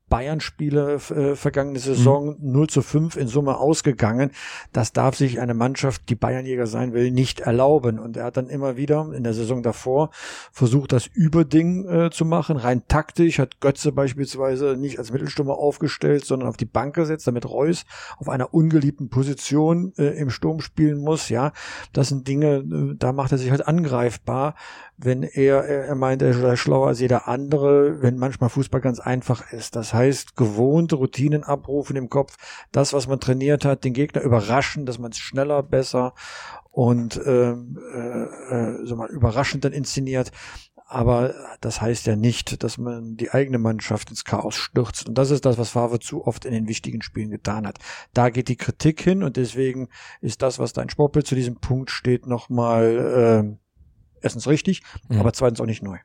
Bayern-Spiele 0.08 0.94
äh, 0.94 1.36
vergangene 1.36 1.78
Saison 1.78 2.36
mhm. 2.40 2.52
0 2.52 2.66
zu 2.68 2.82
5 2.82 3.16
in 3.16 3.28
Summe 3.28 3.58
ausgegangen. 3.58 4.30
Das 4.72 4.92
darf 4.92 5.16
sich 5.16 5.40
eine 5.40 5.54
Mannschaft, 5.54 6.08
die 6.08 6.14
Bayernjäger 6.14 6.66
sein 6.66 6.92
will, 6.92 7.10
nicht 7.10 7.40
erlauben. 7.40 7.98
Und 7.98 8.16
er 8.16 8.24
hat 8.24 8.36
dann 8.36 8.48
immer 8.48 8.76
wieder 8.76 9.10
in 9.12 9.24
der 9.24 9.34
Saison 9.34 9.62
davor 9.62 10.10
versucht, 10.52 10.92
das 10.92 11.06
Überding 11.06 11.88
äh, 11.88 12.10
zu 12.10 12.24
machen. 12.24 12.56
Rein 12.56 12.82
taktisch 12.88 13.38
hat 13.38 13.60
Götze 13.60 13.92
beispielsweise 13.92 14.76
nicht 14.76 14.98
als 14.98 15.12
Mittelstürmer 15.12 15.56
aufgestellt, 15.58 16.24
sondern 16.24 16.48
auf 16.48 16.56
die 16.56 16.64
Bank 16.64 16.94
gesetzt, 16.94 17.26
damit 17.26 17.48
Reus 17.48 17.84
auf 18.18 18.28
einer 18.28 18.54
ungeliebten 18.54 19.10
Position 19.10 19.92
äh, 19.98 20.18
im 20.18 20.30
Sturm 20.30 20.60
spielen 20.60 20.98
muss. 20.98 21.28
Ja, 21.28 21.52
das 21.92 22.08
sind 22.08 22.26
Dinge, 22.28 22.56
äh, 22.56 22.94
da 22.96 23.12
macht 23.12 23.32
er 23.32 23.38
sich 23.38 23.50
halt 23.50 23.66
angreifbar 23.66 24.54
wenn 24.98 25.22
er, 25.22 25.64
er 25.64 25.94
meint, 25.94 26.22
er 26.22 26.34
sei 26.34 26.56
schlauer 26.56 26.88
als 26.88 26.98
jeder 26.98 27.28
andere, 27.28 28.02
wenn 28.02 28.18
manchmal 28.18 28.50
Fußball 28.50 28.80
ganz 28.80 28.98
einfach 28.98 29.52
ist. 29.52 29.76
Das 29.76 29.94
heißt, 29.94 29.97
gewohnte 30.36 30.96
Routinen 30.96 31.44
abrufen 31.44 31.96
im 31.96 32.08
Kopf, 32.08 32.36
das, 32.72 32.92
was 32.92 33.06
man 33.06 33.20
trainiert 33.20 33.64
hat, 33.64 33.84
den 33.84 33.92
Gegner 33.92 34.22
überraschen, 34.22 34.86
dass 34.86 34.98
man 34.98 35.12
es 35.12 35.18
schneller, 35.18 35.62
besser 35.62 36.14
und 36.70 37.20
ähm, 37.26 37.78
äh, 37.92 38.22
äh, 38.54 38.86
so 38.86 38.96
mal 38.96 39.08
überraschend 39.08 39.64
dann 39.64 39.72
inszeniert. 39.72 40.30
Aber 40.90 41.34
das 41.60 41.82
heißt 41.82 42.06
ja 42.06 42.16
nicht, 42.16 42.62
dass 42.62 42.78
man 42.78 43.16
die 43.18 43.30
eigene 43.30 43.58
Mannschaft 43.58 44.08
ins 44.08 44.24
Chaos 44.24 44.54
stürzt. 44.54 45.06
Und 45.06 45.18
das 45.18 45.30
ist 45.30 45.44
das, 45.44 45.58
was 45.58 45.68
Favre 45.70 45.98
zu 45.98 46.26
oft 46.26 46.46
in 46.46 46.52
den 46.52 46.66
wichtigen 46.66 47.02
Spielen 47.02 47.30
getan 47.30 47.66
hat. 47.66 47.78
Da 48.14 48.30
geht 48.30 48.48
die 48.48 48.56
Kritik 48.56 49.02
hin 49.02 49.22
und 49.22 49.36
deswegen 49.36 49.88
ist 50.22 50.40
das, 50.40 50.58
was 50.58 50.72
da 50.72 50.80
in 50.80 50.88
Sportbild 50.88 51.26
zu 51.26 51.34
diesem 51.34 51.56
Punkt 51.56 51.90
steht, 51.90 52.26
nochmal 52.26 53.52
äh, 53.52 53.67
erstens 54.22 54.46
richtig, 54.46 54.82
mhm. 55.08 55.20
aber 55.20 55.32
zweitens 55.32 55.60
auch 55.60 55.66
nicht 55.66 55.82
neu. 55.82 55.98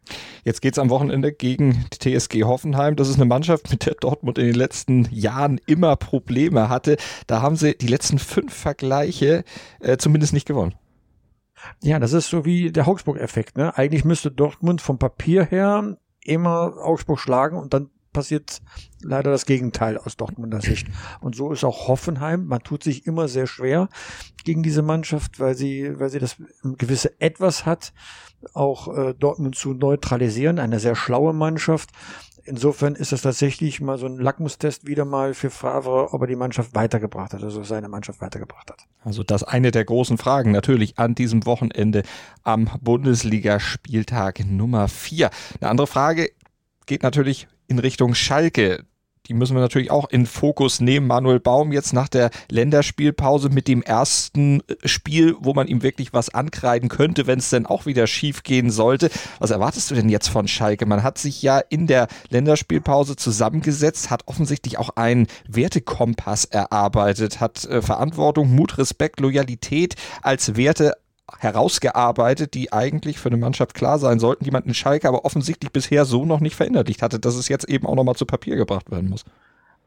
Jetzt 0.44 0.62
geht's 0.62 0.80
am 0.80 0.90
Wochenende 0.90 1.32
gegen 1.32 1.86
die 1.94 2.18
TSG 2.18 2.44
Hoffenheim. 2.44 2.96
Das 2.96 3.10
ist 3.10 3.16
eine 3.16 3.26
Mannschaft, 3.26 3.72
mit 3.72 3.86
der 3.86 3.96
Dortmund 3.96 4.38
in 4.38 4.46
den 4.46 4.56
letzten 4.56 5.08
Jahren 5.12 5.60
immer 5.66 5.96
Probleme 5.96 6.70
hatte. 6.70 6.98
Da 7.28 7.42
haben 7.42 7.56
sie 7.56 7.78
die 7.78 7.88
letzten 7.88 8.20
fünf 8.20 8.54
Vergleiche 8.54 9.44
äh, 9.80 9.98
zumindest 9.98 10.34
nicht 10.34 10.48
gewonnen. 10.48 10.76
Ja, 11.82 12.00
das 12.00 12.14
ist 12.14 12.30
so 12.30 12.46
wie 12.46 12.72
der 12.72 12.88
Augsburg-Effekt. 12.88 13.58
Ne? 13.58 13.78
Eigentlich 13.78 14.04
müsste 14.04 14.32
Dortmund 14.32 14.82
vom 14.82 15.00
Papier 15.00 15.46
her 15.46 15.98
immer 16.26 16.74
Augsburg 16.82 17.20
schlagen 17.20 17.58
und 17.58 17.74
dann 17.74 17.90
passiert 18.14 18.62
leider 19.02 19.32
das 19.32 19.46
Gegenteil 19.46 19.98
aus 19.98 20.16
Dortmunder 20.16 20.62
Sicht. 20.62 20.88
Und 21.20 21.36
so 21.36 21.52
ist 21.52 21.64
auch 21.64 21.88
Hoffenheim. 21.88 22.46
Man 22.46 22.62
tut 22.62 22.84
sich 22.84 23.06
immer 23.06 23.28
sehr 23.28 23.48
schwer 23.48 23.90
gegen 24.44 24.64
diese 24.64 24.82
Mannschaft, 24.82 25.40
weil 25.40 25.56
sie, 25.56 26.00
weil 26.00 26.10
sie 26.10 26.20
das 26.20 26.38
gewisse 26.64 27.20
Etwas 27.20 27.66
hat, 27.66 27.94
auch 28.54 28.96
äh, 28.96 29.14
Dortmund 29.14 29.56
zu 29.56 29.74
neutralisieren. 29.74 30.60
Eine 30.60 30.80
sehr 30.80 30.96
schlaue 30.96 31.34
Mannschaft. 31.34 31.90
Insofern 32.46 32.96
ist 32.96 33.14
das 33.14 33.22
tatsächlich 33.22 33.80
mal 33.80 33.98
so 33.98 34.06
ein 34.06 34.18
Lackmustest 34.18 34.86
wieder 34.86 35.06
mal 35.06 35.34
für 35.34 35.50
Favre, 35.50 36.14
ob 36.14 36.22
er 36.22 36.28
die 36.28 36.36
Mannschaft 36.36 36.76
weitergebracht 36.76 37.34
hat, 37.34 37.42
also 37.42 37.64
seine 37.64 37.88
Mannschaft 37.88 38.20
weitergebracht 38.20 38.70
hat. 38.70 38.86
Also 39.02 39.24
das 39.24 39.44
eine 39.44 39.72
der 39.72 39.86
großen 39.86 40.18
Fragen 40.18 40.52
natürlich 40.52 41.00
an 41.00 41.16
diesem 41.16 41.46
Wochenende 41.46 42.04
am 42.44 42.70
Bundesligaspieltag 42.82 44.46
Nummer 44.46 44.90
vier. 44.90 45.30
Eine 45.62 45.70
andere 45.70 45.88
Frage 45.88 46.32
geht 46.86 47.04
natürlich 47.04 47.48
in 47.68 47.80
Richtung 47.80 48.14
Schalke 48.14 48.86
die 49.28 49.34
müssen 49.34 49.56
wir 49.56 49.62
natürlich 49.62 49.92
auch 49.92 50.10
in 50.10 50.26
Fokus 50.26 50.82
nehmen. 50.82 51.08
Manuel 51.08 51.40
Baum 51.40 51.72
jetzt 51.72 51.94
nach 51.94 52.10
der 52.10 52.30
Länderspielpause 52.50 53.50
mit 53.50 53.68
dem 53.68 53.82
ersten 53.82 54.62
äh, 54.62 54.88
Spiel, 54.88 55.36
wo 55.40 55.54
man 55.54 55.68
ihm 55.68 55.82
wirklich 55.82 56.12
was 56.12 56.30
ankreiden 56.30 56.90
könnte, 56.90 57.26
wenn 57.26 57.40
es 57.40 57.50
denn 57.50 57.66
auch 57.66 57.86
wieder 57.86 58.08
schief 58.08 58.44
gehen 58.44 58.70
sollte. 58.70 59.10
Was 59.40 59.52
erwartest 59.52 59.92
du 59.92 59.96
denn 59.96 60.10
jetzt 60.10 60.28
von 60.28 60.48
Schalke? 60.48 60.86
Man 60.86 61.04
hat 61.04 61.18
sich 61.18 61.42
ja 61.42 61.60
in 61.60 61.88
der 61.88 62.08
Länderspielpause 62.30 63.16
zusammengesetzt, 63.16 64.10
hat 64.10 64.24
offensichtlich 64.28 64.78
auch 64.78 64.90
einen 64.96 65.28
Wertekompass 65.48 66.46
erarbeitet, 66.46 67.40
hat 67.40 67.64
äh, 67.66 67.82
Verantwortung, 67.82 68.54
Mut, 68.54 68.78
Respekt, 68.78 69.22
Loyalität 69.22 69.96
als 70.22 70.58
Werte 70.58 70.94
herausgearbeitet, 71.40 72.54
die 72.54 72.74
eigentlich 72.74 73.18
für 73.18 73.30
eine 73.30 73.38
Mannschaft 73.38 73.74
klar 73.74 73.98
sein 74.00 74.20
sollten, 74.20 74.44
die 74.44 74.52
man 74.52 74.64
in 74.64 74.74
Schalke 74.74 75.08
aber 75.08 75.26
offensichtlich 75.26 75.72
bisher 75.72 76.06
so 76.06 76.26
noch 76.26 76.40
nicht 76.40 76.56
verinnerlicht 76.56 77.02
hatte, 77.02 77.20
dass 77.20 77.36
es 77.36 77.48
jetzt 77.48 77.70
eben 77.70 77.88
auch 77.88 77.96
nochmal 77.96 78.16
zu 78.16 78.26
Papier 78.26 78.56
gebracht 78.56 78.92
werden 78.92 79.10
muss. 79.10 79.24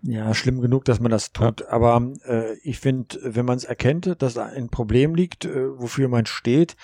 Ja, 0.03 0.35
schlimm 0.35 0.61
genug, 0.61 0.85
dass 0.85 1.01
man 1.01 1.11
das 1.11 1.33
tut. 1.33 1.61
Ja. 1.63 1.69
Aber 1.71 2.13
äh, 2.27 2.55
ich 2.63 2.79
finde, 2.79 3.19
wenn 3.23 3.45
man 3.45 3.57
es 3.57 3.65
erkennt, 3.65 4.23
dass 4.23 4.35
da 4.35 4.47
ein 4.47 4.69
Problem 4.69 5.15
liegt, 5.15 5.45
äh, 5.45 5.79
wofür 5.79 6.09
man 6.09 6.27
steht, 6.27 6.77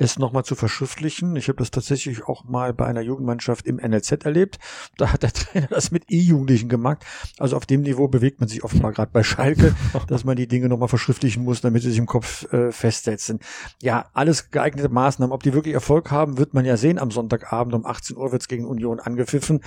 es 0.00 0.18
nochmal 0.18 0.44
zu 0.44 0.54
verschriftlichen. 0.54 1.36
Ich 1.36 1.48
habe 1.48 1.58
das 1.58 1.70
tatsächlich 1.70 2.24
auch 2.24 2.44
mal 2.44 2.72
bei 2.72 2.86
einer 2.86 3.02
Jugendmannschaft 3.02 3.66
im 3.66 3.76
NLZ 3.76 4.24
erlebt. 4.24 4.58
Da 4.96 5.12
hat 5.12 5.22
der 5.22 5.32
Trainer 5.34 5.68
das 5.68 5.90
mit 5.90 6.04
E-Jugendlichen 6.08 6.68
gemacht. 6.68 7.04
Also 7.38 7.56
auf 7.56 7.66
dem 7.66 7.82
Niveau 7.82 8.08
bewegt 8.08 8.40
man 8.40 8.48
sich 8.48 8.64
offenbar 8.64 8.92
gerade 8.92 9.10
bei 9.12 9.22
Schalke, 9.22 9.74
dass 10.08 10.24
man 10.24 10.36
die 10.36 10.48
Dinge 10.48 10.68
nochmal 10.68 10.88
verschriftlichen 10.88 11.44
muss, 11.44 11.60
damit 11.60 11.82
sie 11.82 11.90
sich 11.90 11.98
im 11.98 12.06
Kopf 12.06 12.50
äh, 12.52 12.72
festsetzen. 12.72 13.40
Ja, 13.82 14.06
alles 14.14 14.50
geeignete 14.50 14.88
Maßnahmen. 14.88 15.32
Ob 15.32 15.42
die 15.42 15.52
wirklich 15.52 15.74
Erfolg 15.74 16.10
haben, 16.10 16.38
wird 16.38 16.54
man 16.54 16.64
ja 16.64 16.78
sehen. 16.78 16.98
Am 16.98 17.10
Sonntagabend 17.10 17.74
um 17.74 17.84
18 17.84 18.16
Uhr 18.16 18.32
wird's 18.32 18.48
gegen 18.48 18.64
Union 18.64 19.00
angepfiffen. 19.00 19.60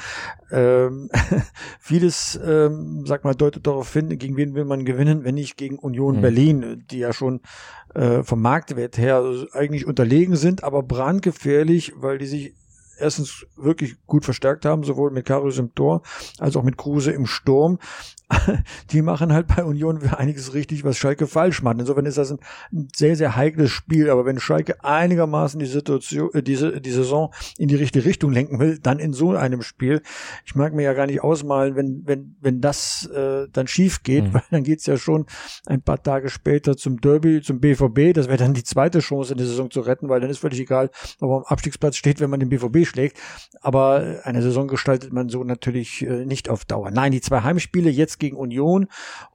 Ähm, 0.51 1.09
vieles, 1.79 2.39
ähm, 2.43 3.03
sag 3.05 3.23
mal, 3.23 3.35
deutet 3.35 3.67
darauf 3.67 3.93
hin, 3.93 4.17
gegen 4.17 4.35
wen 4.35 4.55
will 4.55 4.65
man 4.65 4.83
gewinnen, 4.83 5.23
wenn 5.23 5.35
nicht 5.35 5.57
gegen 5.57 5.77
Union 5.77 6.17
mhm. 6.17 6.21
Berlin, 6.21 6.83
die 6.89 6.97
ja 6.97 7.13
schon 7.13 7.41
äh, 7.93 8.23
vom 8.23 8.41
Marktwert 8.41 8.97
her 8.97 9.23
eigentlich 9.53 9.85
unterlegen 9.85 10.22
sind, 10.31 10.63
aber 10.63 10.83
brandgefährlich, 10.83 11.93
weil 11.95 12.17
die 12.17 12.25
sich 12.25 12.53
erstens 12.97 13.45
wirklich 13.55 13.95
gut 14.05 14.23
verstärkt 14.23 14.65
haben, 14.65 14.83
sowohl 14.83 15.11
mit 15.11 15.25
Karius 15.25 15.57
im 15.57 15.73
Tor 15.75 16.03
als 16.39 16.55
auch 16.55 16.63
mit 16.63 16.77
Kruse 16.77 17.11
im 17.11 17.25
Sturm. 17.25 17.79
die 18.91 19.01
machen 19.01 19.33
halt 19.33 19.47
bei 19.47 19.63
Union 19.63 20.01
einiges 20.09 20.53
richtig, 20.53 20.83
was 20.83 20.97
Schalke 20.97 21.27
falsch 21.27 21.61
macht. 21.61 21.79
Insofern 21.79 22.05
ist 22.05 22.17
das 22.17 22.31
ein, 22.31 22.39
sehr, 22.95 23.15
sehr 23.15 23.35
heikles 23.35 23.71
Spiel. 23.71 24.09
Aber 24.09 24.25
wenn 24.25 24.39
Schalke 24.39 24.83
einigermaßen 24.83 25.59
die 25.59 25.65
Situation, 25.65 26.29
äh, 26.33 26.43
diese, 26.43 26.81
die 26.81 26.91
Saison 26.91 27.33
in 27.57 27.67
die 27.67 27.75
richtige 27.75 28.05
Richtung 28.05 28.31
lenken 28.31 28.59
will, 28.59 28.79
dann 28.79 28.99
in 28.99 29.13
so 29.13 29.31
einem 29.31 29.61
Spiel. 29.61 30.01
Ich 30.45 30.55
mag 30.55 30.73
mir 30.73 30.83
ja 30.83 30.93
gar 30.93 31.07
nicht 31.07 31.23
ausmalen, 31.23 31.75
wenn, 31.75 32.03
wenn, 32.05 32.35
wenn 32.41 32.61
das 32.61 33.05
äh, 33.07 33.47
dann 33.51 33.67
schief 33.67 34.03
geht, 34.03 34.25
mhm. 34.25 34.33
weil 34.33 34.43
dann 34.51 34.63
geht's 34.63 34.85
ja 34.85 34.97
schon 34.97 35.25
ein 35.65 35.81
paar 35.81 36.01
Tage 36.01 36.29
später 36.29 36.77
zum 36.77 37.01
Derby, 37.01 37.41
zum 37.41 37.59
BVB. 37.59 38.13
Das 38.13 38.27
wäre 38.27 38.37
dann 38.37 38.53
die 38.53 38.63
zweite 38.63 38.99
Chance 38.99 39.33
in 39.33 39.37
der 39.37 39.47
Saison 39.47 39.71
zu 39.71 39.81
retten, 39.81 40.09
weil 40.09 40.21
dann 40.21 40.29
ist 40.29 40.39
völlig 40.39 40.59
egal, 40.59 40.89
ob 41.19 41.29
man 41.29 41.39
am 41.39 41.45
Abstiegsplatz 41.45 41.97
steht, 41.97 42.19
wenn 42.19 42.29
man 42.29 42.39
den 42.39 42.49
BVB 42.49 42.85
schlägt. 42.85 43.17
Aber 43.61 44.21
eine 44.23 44.41
Saison 44.41 44.67
gestaltet 44.67 45.13
man 45.13 45.29
so 45.29 45.43
natürlich 45.43 46.05
äh, 46.05 46.25
nicht 46.25 46.49
auf 46.49 46.65
Dauer. 46.65 46.91
Nein, 46.91 47.11
die 47.11 47.21
zwei 47.21 47.41
Heimspiele 47.41 47.89
jetzt 47.89 48.19
gegen 48.23 48.37
Union 48.37 48.87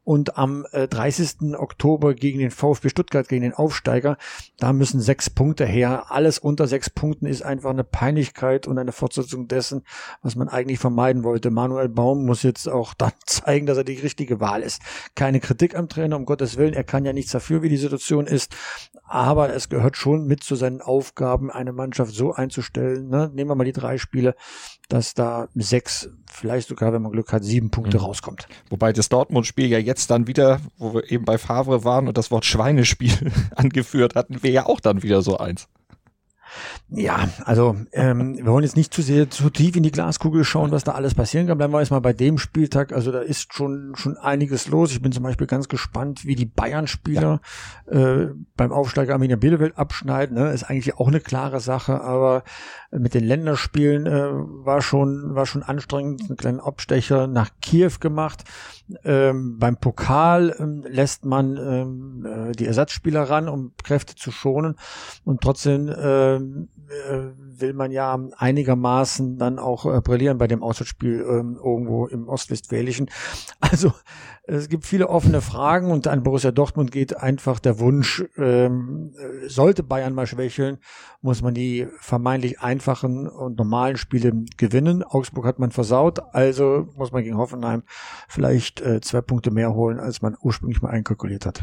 und 0.08 0.38
am 0.38 0.64
äh, 0.72 0.88
30. 0.88 1.54
Oktober 1.58 2.14
gegen 2.14 2.38
den 2.38 2.50
VfB 2.50 2.88
Stuttgart, 2.88 3.28
gegen 3.28 3.42
den 3.42 3.52
Aufsteiger. 3.52 4.16
Da 4.58 4.72
müssen 4.72 5.02
sechs 5.02 5.28
Punkte 5.28 5.66
her. 5.66 6.06
Alles 6.08 6.38
unter 6.38 6.66
sechs 6.66 6.88
Punkten 6.88 7.26
ist 7.26 7.42
einfach 7.42 7.68
eine 7.68 7.84
Peinlichkeit 7.84 8.66
und 8.66 8.78
eine 8.78 8.92
Fortsetzung 8.92 9.48
dessen, 9.48 9.82
was 10.22 10.34
man 10.34 10.48
eigentlich 10.48 10.78
vermeiden 10.78 11.24
wollte. 11.24 11.50
Manuel 11.50 11.90
Baum 11.90 12.24
muss 12.24 12.42
jetzt 12.42 12.70
auch 12.70 12.94
dann 12.98 13.12
zeigen, 13.26 13.66
dass 13.66 13.76
er 13.76 13.84
die 13.84 13.98
richtige 13.98 14.40
Wahl 14.40 14.62
ist. 14.62 14.80
Keine 15.14 15.40
Kritik 15.40 15.76
am 15.76 15.90
Trainer, 15.90 16.16
um 16.16 16.24
Gottes 16.24 16.56
Willen. 16.56 16.72
Er 16.72 16.84
kann 16.84 17.04
ja 17.04 17.12
nichts 17.12 17.32
dafür, 17.32 17.60
wie 17.60 17.68
die 17.68 17.76
Situation 17.76 18.26
ist. 18.26 18.56
Aber 19.04 19.52
es 19.54 19.68
gehört 19.68 19.98
schon 19.98 20.26
mit 20.26 20.42
zu 20.42 20.54
seinen 20.54 20.80
Aufgaben, 20.80 21.50
eine 21.50 21.72
Mannschaft 21.74 22.14
so 22.14 22.32
einzustellen. 22.32 23.10
Ne? 23.10 23.30
Nehmen 23.34 23.50
wir 23.50 23.54
mal 23.56 23.64
die 23.64 23.72
drei 23.72 23.98
Spiele, 23.98 24.34
dass 24.88 25.12
da 25.12 25.48
sechs, 25.54 26.08
vielleicht 26.30 26.68
sogar, 26.68 26.94
wenn 26.94 27.02
man 27.02 27.12
Glück 27.12 27.30
hat, 27.30 27.44
sieben 27.44 27.70
Punkte 27.70 27.98
mhm. 27.98 28.04
rauskommt. 28.04 28.48
Wobei 28.70 28.92
das 28.92 29.08
Dortmund-Spiel 29.08 29.66
ja 29.66 29.78
jetzt 29.78 30.10
dann 30.10 30.26
wieder, 30.26 30.60
wo 30.76 30.94
wir 30.94 31.10
eben 31.10 31.24
bei 31.24 31.38
Favre 31.38 31.84
waren 31.84 32.08
und 32.08 32.18
das 32.18 32.30
Wort 32.30 32.44
Schweinespiel 32.44 33.32
angeführt 33.56 34.14
hatten, 34.14 34.42
wäre 34.42 34.54
ja 34.54 34.66
auch 34.66 34.80
dann 34.80 35.02
wieder 35.02 35.22
so 35.22 35.38
eins. 35.38 35.68
Ja, 36.90 37.28
also 37.44 37.76
ähm, 37.92 38.38
wir 38.38 38.46
wollen 38.46 38.64
jetzt 38.64 38.76
nicht 38.76 38.94
zu 38.94 39.02
sehr 39.02 39.28
zu 39.28 39.50
tief 39.50 39.76
in 39.76 39.82
die 39.82 39.90
Glaskugel 39.90 40.44
schauen, 40.44 40.70
was 40.70 40.84
da 40.84 40.92
alles 40.92 41.14
passieren 41.14 41.46
kann. 41.46 41.58
Bleiben 41.58 41.72
wir 41.72 41.80
erstmal 41.80 42.00
bei 42.00 42.12
dem 42.12 42.38
Spieltag. 42.38 42.92
Also 42.92 43.12
da 43.12 43.20
ist 43.20 43.52
schon 43.52 43.92
schon 43.94 44.16
einiges 44.16 44.68
los. 44.68 44.92
Ich 44.92 45.02
bin 45.02 45.12
zum 45.12 45.22
Beispiel 45.22 45.46
ganz 45.46 45.68
gespannt, 45.68 46.24
wie 46.24 46.34
die 46.34 46.46
Bayern-Spieler 46.46 47.40
ja. 47.90 48.20
äh, 48.20 48.30
beim 48.56 48.72
Aufsteiger 48.72 49.12
Arminia 49.12 49.36
Bielefeld 49.36 49.76
abschneiden. 49.76 50.36
Ne? 50.36 50.50
Ist 50.52 50.64
eigentlich 50.64 50.96
auch 50.96 51.08
eine 51.08 51.20
klare 51.20 51.60
Sache, 51.60 52.00
aber 52.00 52.42
mit 52.90 53.12
den 53.12 53.24
Länderspielen 53.24 54.06
äh, 54.06 54.30
war 54.64 54.80
schon 54.80 55.34
war 55.34 55.44
schon 55.44 55.62
anstrengend. 55.62 56.22
Einen 56.22 56.36
kleinen 56.36 56.60
Abstecher 56.60 57.26
nach 57.26 57.50
Kiew 57.60 57.92
gemacht. 58.00 58.44
Ähm, 59.04 59.58
beim 59.58 59.76
Pokal 59.76 60.54
ähm, 60.58 60.84
lässt 60.88 61.26
man 61.26 61.56
ähm, 61.56 62.26
äh, 62.26 62.52
die 62.52 62.66
Ersatzspieler 62.66 63.24
ran, 63.24 63.48
um 63.48 63.72
Kräfte 63.82 64.14
zu 64.14 64.30
schonen 64.30 64.76
und 65.24 65.42
trotzdem 65.42 65.88
äh, 65.88 66.37
äh, 66.38 67.60
will 67.60 67.74
man 67.74 67.90
ja 67.90 68.18
einigermaßen 68.36 69.38
dann 69.38 69.58
auch 69.58 69.86
äh, 69.86 70.00
brillieren 70.00 70.38
bei 70.38 70.46
dem 70.46 70.62
Auswärtsspiel 70.62 71.20
ähm, 71.20 71.58
irgendwo 71.62 72.06
im 72.06 72.28
Ostwestfälischen. 72.28 73.10
Also 73.60 73.92
es 74.44 74.70
gibt 74.70 74.86
viele 74.86 75.10
offene 75.10 75.42
Fragen 75.42 75.90
und 75.90 76.06
an 76.06 76.22
Borussia 76.22 76.52
Dortmund 76.52 76.90
geht 76.90 77.14
einfach 77.18 77.58
der 77.58 77.78
Wunsch, 77.80 78.24
ähm, 78.38 79.12
äh, 79.18 79.48
sollte 79.48 79.82
Bayern 79.82 80.14
mal 80.14 80.26
schwächeln, 80.26 80.78
muss 81.20 81.42
man 81.42 81.52
die 81.52 81.86
vermeintlich 82.00 82.60
einfachen 82.60 83.28
und 83.28 83.58
normalen 83.58 83.98
Spiele 83.98 84.32
gewinnen. 84.56 85.02
Augsburg 85.02 85.44
hat 85.44 85.58
man 85.58 85.70
versaut, 85.70 86.20
also 86.32 86.88
muss 86.96 87.12
man 87.12 87.24
gegen 87.24 87.36
Hoffenheim 87.36 87.82
vielleicht 88.26 88.80
äh, 88.80 89.02
zwei 89.02 89.20
Punkte 89.20 89.50
mehr 89.50 89.74
holen, 89.74 90.00
als 90.00 90.22
man 90.22 90.34
ursprünglich 90.40 90.80
mal 90.80 90.90
einkalkuliert 90.90 91.44
hat. 91.44 91.62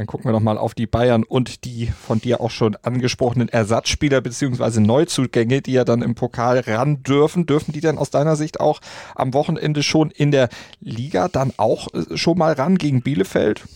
Dann 0.00 0.06
gucken 0.06 0.24
wir 0.24 0.32
nochmal 0.32 0.56
auf 0.56 0.72
die 0.72 0.86
Bayern 0.86 1.24
und 1.24 1.66
die 1.66 1.88
von 1.88 2.22
dir 2.22 2.40
auch 2.40 2.50
schon 2.50 2.74
angesprochenen 2.74 3.50
Ersatzspieler 3.50 4.22
bzw. 4.22 4.80
Neuzugänge, 4.80 5.60
die 5.60 5.72
ja 5.72 5.84
dann 5.84 6.00
im 6.00 6.14
Pokal 6.14 6.60
ran 6.60 7.02
dürfen. 7.02 7.44
Dürfen 7.44 7.72
die 7.72 7.82
denn 7.82 7.98
aus 7.98 8.08
deiner 8.08 8.34
Sicht 8.34 8.60
auch 8.60 8.80
am 9.14 9.34
Wochenende 9.34 9.82
schon 9.82 10.10
in 10.10 10.30
der 10.30 10.48
Liga 10.80 11.28
dann 11.28 11.52
auch 11.58 11.88
äh, 11.92 12.16
schon 12.16 12.38
mal 12.38 12.54
ran 12.54 12.78
gegen 12.78 13.02
Bielefeld? 13.02 13.66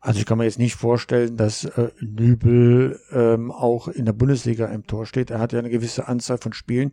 Also 0.00 0.20
ich 0.20 0.26
kann 0.26 0.38
mir 0.38 0.44
jetzt 0.44 0.58
nicht 0.58 0.76
vorstellen, 0.76 1.36
dass 1.36 1.64
äh, 1.64 1.88
Nübel 2.00 3.00
ähm, 3.10 3.50
auch 3.50 3.88
in 3.88 4.04
der 4.04 4.12
Bundesliga 4.12 4.66
im 4.66 4.86
Tor 4.86 5.06
steht. 5.06 5.30
Er 5.30 5.38
hat 5.38 5.52
ja 5.52 5.58
eine 5.58 5.70
gewisse 5.70 6.08
Anzahl 6.08 6.38
von 6.38 6.52
Spielen, 6.52 6.92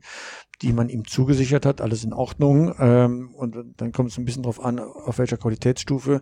die 0.62 0.74
man 0.74 0.90
ihm 0.90 1.06
zugesichert 1.06 1.66
hat. 1.66 1.82
Alles 1.82 2.04
in 2.04 2.14
Ordnung. 2.14 2.74
Ähm, 2.80 3.34
und 3.36 3.56
dann 3.78 3.92
kommt 3.92 4.12
es 4.12 4.18
ein 4.18 4.26
bisschen 4.26 4.44
drauf 4.44 4.64
an, 4.64 4.80
auf 4.80 5.18
welcher 5.18 5.38
Qualitätsstufe 5.38 6.22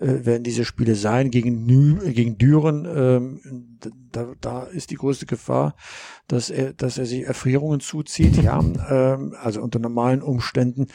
äh, 0.00 0.26
werden 0.26 0.42
diese 0.42 0.64
Spiele 0.64 0.94
sein. 0.94 1.30
Gegen, 1.30 1.64
Nü 1.64 1.98
äh, 2.04 2.12
gegen 2.12 2.36
Düren, 2.36 2.84
ähm, 2.84 3.78
da, 4.12 4.26
da 4.40 4.62
ist 4.64 4.90
die 4.90 4.96
größte 4.96 5.26
Gefahr, 5.26 5.74
dass 6.28 6.50
er, 6.50 6.72
dass 6.72 6.98
er 6.98 7.06
sich 7.06 7.24
Erfrierungen 7.24 7.80
zuzieht. 7.80 8.36
ja, 8.42 8.58
ähm, 8.90 9.34
also 9.42 9.62
unter 9.62 9.78
normalen 9.78 10.22
Umständen. 10.22 10.86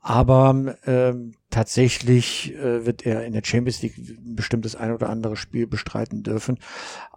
Aber 0.00 0.76
ähm, 0.84 1.34
tatsächlich 1.50 2.52
äh, 2.56 2.84
wird 2.84 3.06
er 3.06 3.24
in 3.24 3.34
der 3.34 3.44
Champions 3.44 3.82
League 3.82 3.94
bestimmt 4.20 4.64
das 4.64 4.74
ein 4.74 4.90
oder 4.90 5.08
andere 5.08 5.36
Spiel 5.36 5.68
bestreiten 5.68 6.24
dürfen. 6.24 6.58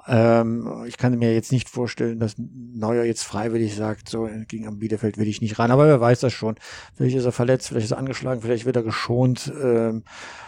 Ähm, 0.08 0.84
ich 0.86 0.98
kann 0.98 1.18
mir 1.18 1.34
jetzt 1.34 1.52
nicht 1.52 1.68
vorstellen, 1.68 2.20
dass 2.20 2.36
Neuer 2.38 3.04
jetzt 3.04 3.24
freiwillig 3.24 3.76
sagt, 3.76 4.08
so 4.10 4.30
gegen 4.48 4.68
am 4.68 4.78
Bielefeld 4.78 5.18
will 5.18 5.28
ich 5.28 5.42
nicht 5.42 5.58
ran. 5.58 5.72
Aber 5.72 5.88
wer 5.88 6.00
weiß 6.00 6.20
das 6.20 6.34
schon. 6.34 6.56
Vielleicht 6.94 7.16
ist 7.16 7.26
er 7.26 7.32
verletzt, 7.32 7.70
vielleicht 7.70 7.86
ist 7.86 7.92
er 7.92 7.98
angeschlagen, 7.98 8.42
vielleicht 8.42 8.66
wird 8.66 8.76
er 8.76 8.84
geschont. 8.84 9.52
Ähm, 9.60 10.04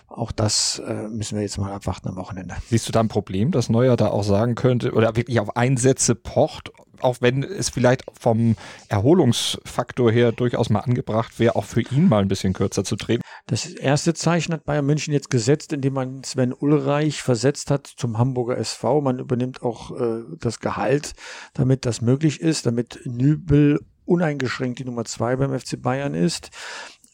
auch 0.07 0.31
das 0.31 0.66
äh, 0.79 1.07
müssen 1.09 1.35
wir 1.35 1.43
jetzt 1.43 1.57
mal 1.57 1.71
abwarten 1.71 2.09
am 2.09 2.15
Wochenende. 2.15 2.55
Siehst 2.69 2.87
du 2.87 2.91
da 2.91 2.99
ein 2.99 3.07
Problem, 3.07 3.51
dass 3.51 3.69
Neuer 3.69 3.97
da 3.97 4.09
auch 4.09 4.23
sagen 4.23 4.55
könnte 4.55 4.93
oder 4.93 5.15
wirklich 5.15 5.39
auf 5.39 5.55
Einsätze 5.55 6.15
pocht, 6.15 6.71
auch 7.01 7.17
wenn 7.21 7.43
es 7.43 7.69
vielleicht 7.69 8.03
vom 8.19 8.55
Erholungsfaktor 8.89 10.11
her 10.11 10.31
durchaus 10.31 10.69
mal 10.69 10.79
angebracht 10.79 11.39
wäre, 11.39 11.55
auch 11.55 11.65
für 11.65 11.81
ihn 11.81 12.07
mal 12.07 12.21
ein 12.21 12.27
bisschen 12.27 12.53
kürzer 12.53 12.83
zu 12.83 12.95
treten? 12.95 13.21
Das 13.45 13.65
erste 13.65 14.13
Zeichen 14.13 14.53
hat 14.53 14.65
Bayern 14.65 14.85
München 14.85 15.13
jetzt 15.13 15.29
gesetzt, 15.29 15.71
indem 15.71 15.93
man 15.93 16.23
Sven 16.23 16.53
Ulreich 16.53 17.21
versetzt 17.21 17.71
hat 17.71 17.87
zum 17.87 18.17
Hamburger 18.17 18.57
SV. 18.57 19.01
Man 19.01 19.19
übernimmt 19.19 19.61
auch 19.61 19.97
äh, 19.97 20.23
das 20.39 20.59
Gehalt, 20.59 21.13
damit 21.53 21.85
das 21.85 22.01
möglich 22.01 22.41
ist, 22.41 22.65
damit 22.65 22.99
Nübel 23.05 23.79
uneingeschränkt 24.05 24.79
die 24.79 24.85
Nummer 24.85 25.05
zwei 25.05 25.35
beim 25.35 25.57
FC 25.57 25.81
Bayern 25.81 26.13
ist. 26.13 26.49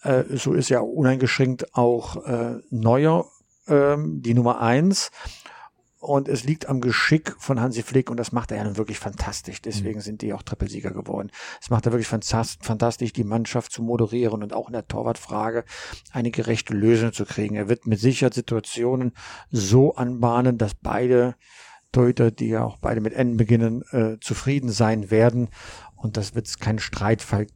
Äh, 0.01 0.23
so 0.31 0.53
ist 0.53 0.69
ja 0.69 0.79
uneingeschränkt 0.79 1.75
auch 1.75 2.25
äh, 2.25 2.59
Neuer 2.69 3.25
ähm, 3.67 4.21
die 4.21 4.33
Nummer 4.33 4.61
eins. 4.61 5.11
Und 5.99 6.27
es 6.27 6.43
liegt 6.43 6.67
am 6.67 6.81
Geschick 6.81 7.33
von 7.39 7.61
Hansi 7.61 7.81
Flick 7.81 8.09
und 8.09 8.17
das 8.17 8.33
macht 8.33 8.51
er 8.51 8.57
ja 8.57 8.65
nun 8.65 8.75
wirklich 8.75 8.99
fantastisch. 8.99 9.61
Deswegen 9.61 9.99
mhm. 9.99 10.03
sind 10.03 10.21
die 10.21 10.33
auch 10.33 10.41
Trippelsieger 10.41 10.91
geworden. 10.91 11.31
Es 11.61 11.69
macht 11.69 11.85
er 11.85 11.93
wirklich 11.93 12.09
fantastisch, 12.09 13.13
die 13.13 13.23
Mannschaft 13.23 13.71
zu 13.71 13.81
moderieren 13.81 14.43
und 14.43 14.51
auch 14.51 14.67
in 14.67 14.73
der 14.73 14.85
Torwartfrage 14.85 15.63
eine 16.11 16.29
gerechte 16.29 16.73
Lösung 16.73 17.13
zu 17.13 17.23
kriegen. 17.23 17.55
Er 17.55 17.69
wird 17.69 17.87
mit 17.87 18.01
Sicherheit 18.01 18.33
Situationen 18.33 19.13
so 19.49 19.95
anbahnen, 19.95 20.57
dass 20.57 20.75
beide 20.75 21.35
Torhüter, 21.93 22.31
die 22.31 22.49
ja 22.49 22.65
auch 22.65 22.75
beide 22.77 22.99
mit 22.99 23.13
N 23.13 23.37
beginnen, 23.37 23.83
äh, 23.91 24.19
zufrieden 24.19 24.71
sein 24.71 25.09
werden. 25.09 25.47
Und 25.95 26.17
das 26.17 26.35
wird 26.35 26.59
kein 26.59 26.79
Streitfall 26.79 27.47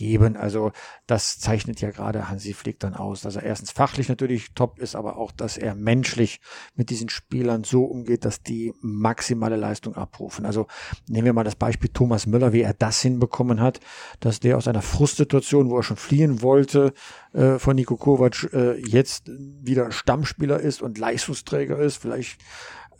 geben. 0.00 0.34
Also 0.38 0.72
das 1.06 1.38
zeichnet 1.38 1.82
ja 1.82 1.90
gerade 1.90 2.30
Hansi 2.30 2.54
Flick 2.54 2.80
dann 2.80 2.94
aus, 2.94 3.20
dass 3.20 3.36
er 3.36 3.42
erstens 3.42 3.70
fachlich 3.70 4.08
natürlich 4.08 4.54
top 4.54 4.78
ist, 4.78 4.96
aber 4.96 5.18
auch, 5.18 5.30
dass 5.30 5.58
er 5.58 5.74
menschlich 5.74 6.40
mit 6.74 6.88
diesen 6.88 7.10
Spielern 7.10 7.64
so 7.64 7.84
umgeht, 7.84 8.24
dass 8.24 8.42
die 8.42 8.72
maximale 8.80 9.56
Leistung 9.56 9.96
abrufen. 9.96 10.46
Also 10.46 10.68
nehmen 11.06 11.26
wir 11.26 11.34
mal 11.34 11.44
das 11.44 11.54
Beispiel 11.54 11.90
Thomas 11.92 12.26
Müller, 12.26 12.54
wie 12.54 12.62
er 12.62 12.72
das 12.72 13.02
hinbekommen 13.02 13.60
hat, 13.60 13.80
dass 14.20 14.40
der 14.40 14.56
aus 14.56 14.68
einer 14.68 14.80
Frustsituation, 14.80 15.68
wo 15.68 15.76
er 15.76 15.82
schon 15.82 15.98
fliehen 15.98 16.40
wollte, 16.40 16.94
äh, 17.34 17.58
von 17.58 17.76
Niko 17.76 17.98
Kovac 17.98 18.48
äh, 18.54 18.80
jetzt 18.80 19.28
wieder 19.28 19.92
Stammspieler 19.92 20.60
ist 20.60 20.80
und 20.80 20.96
Leistungsträger 20.96 21.78
ist, 21.78 21.98
vielleicht 21.98 22.40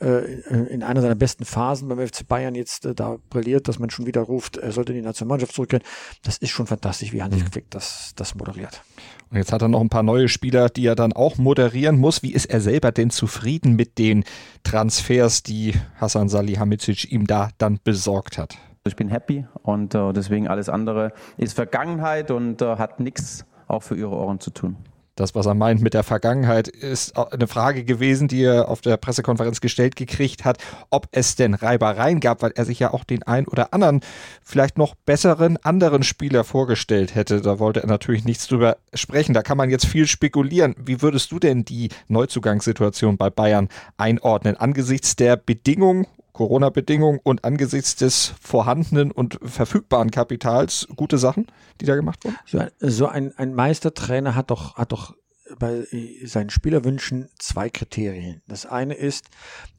in 0.00 0.82
einer 0.82 1.02
seiner 1.02 1.14
besten 1.14 1.44
Phasen 1.44 1.88
beim 1.88 1.98
FC 1.98 2.26
Bayern 2.26 2.54
jetzt 2.54 2.86
äh, 2.86 2.94
da 2.94 3.18
brilliert, 3.28 3.68
dass 3.68 3.78
man 3.78 3.90
schon 3.90 4.06
wieder 4.06 4.22
ruft, 4.22 4.56
er 4.56 4.72
sollte 4.72 4.92
in 4.92 5.00
die 5.00 5.04
Nationalmannschaft 5.04 5.54
zurückkehren. 5.54 5.84
Das 6.22 6.38
ist 6.38 6.50
schon 6.50 6.66
fantastisch, 6.66 7.12
wie 7.12 7.22
Hansi 7.22 7.40
mhm. 7.40 7.46
Flick 7.52 7.70
das, 7.70 8.12
das 8.16 8.34
moderiert. 8.34 8.82
Und 9.30 9.36
jetzt 9.36 9.52
hat 9.52 9.60
er 9.60 9.68
noch 9.68 9.80
ein 9.80 9.90
paar 9.90 10.02
neue 10.02 10.28
Spieler, 10.28 10.70
die 10.70 10.86
er 10.86 10.94
dann 10.94 11.12
auch 11.12 11.36
moderieren 11.36 11.98
muss. 11.98 12.22
Wie 12.22 12.32
ist 12.32 12.46
er 12.46 12.60
selber 12.60 12.92
denn 12.92 13.10
zufrieden 13.10 13.76
mit 13.76 13.98
den 13.98 14.24
Transfers, 14.62 15.42
die 15.42 15.74
Hassan 15.96 16.30
Salihamidzic 16.30 17.12
ihm 17.12 17.26
da 17.26 17.50
dann 17.58 17.78
besorgt 17.84 18.38
hat? 18.38 18.56
Ich 18.86 18.96
bin 18.96 19.08
happy 19.08 19.46
und 19.62 19.94
äh, 19.94 20.12
deswegen 20.14 20.48
alles 20.48 20.70
andere 20.70 21.12
ist 21.36 21.52
Vergangenheit 21.52 22.30
und 22.30 22.62
äh, 22.62 22.76
hat 22.76 23.00
nichts 23.00 23.44
auch 23.68 23.82
für 23.82 23.96
ihre 23.96 24.16
Ohren 24.16 24.40
zu 24.40 24.50
tun 24.50 24.76
das, 25.20 25.34
was 25.34 25.46
er 25.46 25.54
meint 25.54 25.82
mit 25.82 25.94
der 25.94 26.02
Vergangenheit, 26.02 26.66
ist 26.68 27.16
eine 27.16 27.46
Frage 27.46 27.84
gewesen, 27.84 28.28
die 28.28 28.42
er 28.42 28.68
auf 28.68 28.80
der 28.80 28.96
Pressekonferenz 28.96 29.60
gestellt 29.60 29.96
gekriegt 29.96 30.44
hat, 30.44 30.58
ob 30.90 31.08
es 31.12 31.36
denn 31.36 31.54
Reibereien 31.54 32.20
gab, 32.20 32.42
weil 32.42 32.52
er 32.54 32.64
sich 32.64 32.78
ja 32.78 32.92
auch 32.92 33.04
den 33.04 33.22
ein 33.22 33.46
oder 33.46 33.74
anderen, 33.74 34.00
vielleicht 34.42 34.78
noch 34.78 34.94
besseren 34.94 35.58
anderen 35.58 36.02
Spieler 36.02 36.44
vorgestellt 36.44 37.14
hätte. 37.14 37.40
Da 37.40 37.58
wollte 37.58 37.82
er 37.82 37.86
natürlich 37.86 38.24
nichts 38.24 38.46
drüber 38.48 38.78
sprechen. 38.94 39.34
Da 39.34 39.42
kann 39.42 39.58
man 39.58 39.70
jetzt 39.70 39.86
viel 39.86 40.06
spekulieren. 40.06 40.74
Wie 40.78 41.02
würdest 41.02 41.30
du 41.32 41.38
denn 41.38 41.64
die 41.64 41.90
Neuzugangssituation 42.08 43.16
bei 43.16 43.30
Bayern 43.30 43.68
einordnen 43.96 44.56
angesichts 44.56 45.16
der 45.16 45.36
Bedingungen 45.36 46.06
Corona-Bedingungen 46.32 47.20
und 47.22 47.44
angesichts 47.44 47.96
des 47.96 48.32
vorhandenen 48.40 49.10
und 49.10 49.38
verfügbaren 49.42 50.10
Kapitals 50.10 50.88
gute 50.96 51.18
Sachen, 51.18 51.46
die 51.80 51.84
da 51.84 51.96
gemacht 51.96 52.24
wurden? 52.24 52.36
So, 52.46 52.58
ein, 52.58 52.70
so 52.78 53.06
ein, 53.06 53.36
ein 53.36 53.54
Meistertrainer 53.54 54.34
hat 54.34 54.50
doch, 54.50 54.76
hat 54.76 54.92
doch 54.92 55.14
bei 55.58 55.86
seinen 56.24 56.50
Spielerwünschen 56.50 57.28
zwei 57.38 57.70
Kriterien. 57.70 58.42
Das 58.46 58.66
eine 58.66 58.94
ist, 58.94 59.26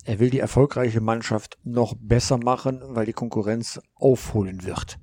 er 0.05 0.19
will 0.19 0.29
die 0.29 0.39
erfolgreiche 0.39 1.01
Mannschaft 1.01 1.57
noch 1.63 1.95
besser 1.99 2.37
machen, 2.37 2.81
weil 2.89 3.05
die 3.05 3.13
Konkurrenz 3.13 3.79
aufholen 3.95 4.65
wird. 4.65 4.97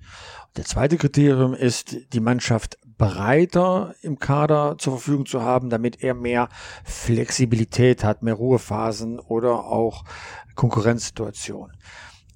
Der 0.56 0.64
zweite 0.64 0.96
Kriterium 0.96 1.54
ist, 1.54 1.96
die 2.12 2.20
Mannschaft 2.20 2.78
breiter 2.98 3.94
im 4.02 4.18
Kader 4.18 4.76
zur 4.78 4.94
Verfügung 4.94 5.26
zu 5.26 5.42
haben, 5.42 5.70
damit 5.70 6.02
er 6.02 6.14
mehr 6.14 6.48
Flexibilität 6.84 8.02
hat, 8.02 8.22
mehr 8.22 8.34
Ruhephasen 8.34 9.20
oder 9.20 9.64
auch 9.64 10.04
Konkurrenzsituation. 10.56 11.72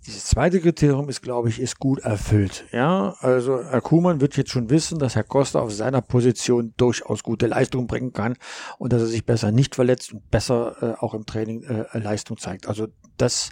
Dieses 0.07 0.25
zweite 0.25 0.61
Kriterium 0.61 1.09
ist, 1.09 1.23
glaube 1.23 1.49
ich, 1.49 1.61
ist 1.61 1.79
gut 1.79 2.01
erfüllt. 2.01 2.65
Ja, 2.73 3.15
also 3.21 3.63
Herr 3.63 3.81
Kuhmann 3.81 4.21
wird 4.21 4.37
jetzt 4.37 4.51
schon 4.51 4.69
wissen, 4.69 4.99
dass 4.99 5.15
Herr 5.15 5.23
Costa 5.23 5.61
auf 5.61 5.73
seiner 5.73 6.01
Position 6.01 6.75
durchaus 6.77 7.23
gute 7.23 7.47
Leistung 7.47 7.87
bringen 7.87 8.13
kann 8.13 8.37
und 8.79 8.93
dass 8.93 9.03
er 9.03 9.07
sich 9.07 9.25
besser 9.25 9.53
nicht 9.53 9.77
verletzt 9.77 10.13
und 10.13 10.29
besser 10.29 10.77
äh, 10.81 11.01
auch 11.01 11.15
im 11.15 11.25
Training 11.25 11.63
äh, 11.63 11.99
Leistung 11.99 12.37
zeigt. 12.37 12.67
Also 12.67 12.89
das 13.17 13.51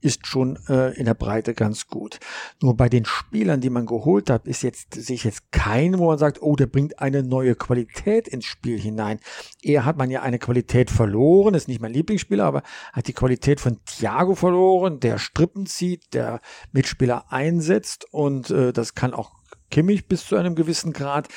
ist 0.00 0.26
schon 0.26 0.58
äh, 0.68 0.96
in 0.96 1.06
der 1.06 1.14
Breite 1.14 1.54
ganz 1.54 1.86
gut. 1.86 2.20
Nur 2.62 2.76
bei 2.76 2.88
den 2.88 3.04
Spielern, 3.04 3.60
die 3.60 3.70
man 3.70 3.86
geholt 3.86 4.30
hat, 4.30 4.46
ist 4.46 4.62
jetzt 4.62 4.94
sehe 4.94 5.16
ich 5.16 5.24
jetzt 5.24 5.50
keinen, 5.50 5.98
wo 5.98 6.06
man 6.06 6.18
sagt, 6.18 6.40
oh, 6.40 6.54
der 6.54 6.66
bringt 6.66 7.00
eine 7.00 7.22
neue 7.22 7.54
Qualität 7.54 8.28
ins 8.28 8.44
Spiel 8.44 8.78
hinein. 8.78 9.18
Eher 9.62 9.84
hat 9.84 9.96
man 9.96 10.10
ja 10.10 10.22
eine 10.22 10.38
Qualität 10.38 10.90
verloren, 10.90 11.54
ist 11.54 11.68
nicht 11.68 11.80
mein 11.80 11.92
Lieblingsspieler, 11.92 12.44
aber 12.44 12.62
hat 12.92 13.08
die 13.08 13.12
Qualität 13.12 13.60
von 13.60 13.78
Thiago 13.84 14.34
verloren, 14.34 15.00
der 15.00 15.18
Strippen 15.18 15.66
zieht, 15.88 16.14
der 16.14 16.40
Mitspieler 16.72 17.32
einsetzt 17.32 18.06
und 18.12 18.50
äh, 18.50 18.72
das 18.72 18.94
kann 18.94 19.14
auch 19.14 19.32
Kimmich 19.70 20.06
bis 20.06 20.26
zu 20.26 20.36
einem 20.36 20.54
gewissen 20.54 20.92
Grad. 20.92 21.28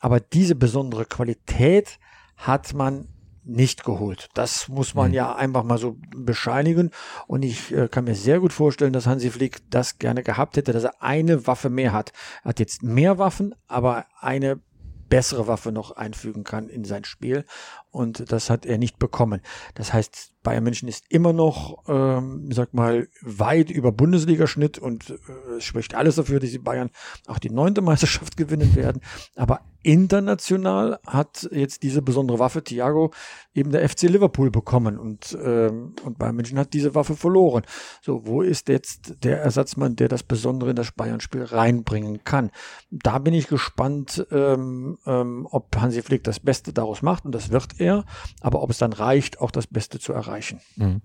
Aber 0.00 0.20
diese 0.20 0.54
besondere 0.54 1.04
Qualität 1.04 1.98
hat 2.36 2.74
man 2.74 3.08
nicht 3.42 3.84
geholt. 3.84 4.28
Das 4.34 4.68
muss 4.68 4.94
man 4.94 5.08
mhm. 5.08 5.14
ja 5.14 5.34
einfach 5.34 5.64
mal 5.64 5.78
so 5.78 5.96
bescheinigen. 6.14 6.90
Und 7.26 7.42
ich 7.42 7.72
äh, 7.72 7.88
kann 7.88 8.04
mir 8.04 8.14
sehr 8.14 8.40
gut 8.40 8.52
vorstellen, 8.52 8.92
dass 8.92 9.06
Hansi 9.06 9.30
Flick 9.30 9.58
das 9.70 9.98
gerne 9.98 10.22
gehabt 10.22 10.56
hätte, 10.56 10.72
dass 10.72 10.84
er 10.84 11.02
eine 11.02 11.46
Waffe 11.46 11.70
mehr 11.70 11.92
hat. 11.92 12.12
Er 12.42 12.50
hat 12.50 12.60
jetzt 12.60 12.82
mehr 12.82 13.18
Waffen, 13.18 13.54
aber 13.66 14.06
eine 14.20 14.60
bessere 15.08 15.46
Waffe 15.46 15.72
noch 15.72 15.92
einfügen 15.92 16.44
kann 16.44 16.68
in 16.68 16.84
sein 16.84 17.04
Spiel. 17.04 17.44
Und 17.90 18.30
das 18.30 18.50
hat 18.50 18.66
er 18.66 18.78
nicht 18.78 18.98
bekommen. 18.98 19.40
Das 19.74 19.92
heißt, 19.92 20.34
Bayern 20.42 20.64
München 20.64 20.88
ist 20.88 21.04
immer 21.10 21.32
noch, 21.32 21.84
ähm, 21.86 22.50
sag 22.50 22.72
mal, 22.72 23.08
weit 23.20 23.70
über 23.70 23.92
Bundesligaschnitt 23.92 24.78
und 24.78 25.10
äh, 25.10 25.60
spricht 25.60 25.94
alles 25.94 26.16
dafür, 26.16 26.40
dass 26.40 26.50
die 26.50 26.58
Bayern 26.58 26.90
auch 27.26 27.38
die 27.38 27.50
neunte 27.50 27.82
Meisterschaft 27.82 28.36
gewinnen 28.38 28.74
werden. 28.74 29.02
Aber 29.36 29.60
international 29.82 30.98
hat 31.06 31.48
jetzt 31.52 31.82
diese 31.82 32.02
besondere 32.02 32.38
Waffe 32.38 32.62
Thiago 32.62 33.12
eben 33.54 33.70
der 33.70 33.86
FC 33.88 34.02
Liverpool 34.02 34.50
bekommen 34.50 34.98
und 34.98 35.36
ähm, 35.42 35.94
und 36.04 36.18
Bayern 36.18 36.36
München 36.36 36.58
hat 36.58 36.72
diese 36.74 36.94
Waffe 36.94 37.16
verloren. 37.16 37.62
So, 38.02 38.26
wo 38.26 38.42
ist 38.42 38.68
jetzt 38.68 39.24
der 39.24 39.42
Ersatzmann, 39.42 39.96
der 39.96 40.08
das 40.08 40.22
Besondere 40.22 40.70
in 40.70 40.76
das 40.76 40.92
Bayern-Spiel 40.92 41.44
reinbringen 41.44 42.24
kann? 42.24 42.50
Da 42.90 43.18
bin 43.18 43.34
ich 43.34 43.48
gespannt, 43.48 44.26
ähm, 44.30 44.98
ähm, 45.06 45.46
ob 45.50 45.74
Hansi 45.76 46.02
Flick 46.02 46.24
das 46.24 46.40
Beste 46.40 46.72
daraus 46.72 47.02
macht 47.02 47.24
und 47.24 47.34
das 47.34 47.50
wird 47.50 47.79
er, 47.80 48.04
aber 48.40 48.62
ob 48.62 48.70
es 48.70 48.78
dann 48.78 48.92
reicht, 48.92 49.40
auch 49.40 49.50
das 49.50 49.66
Beste 49.66 49.98
zu 49.98 50.12
erreichen. 50.12 50.60
Mhm. 50.76 51.02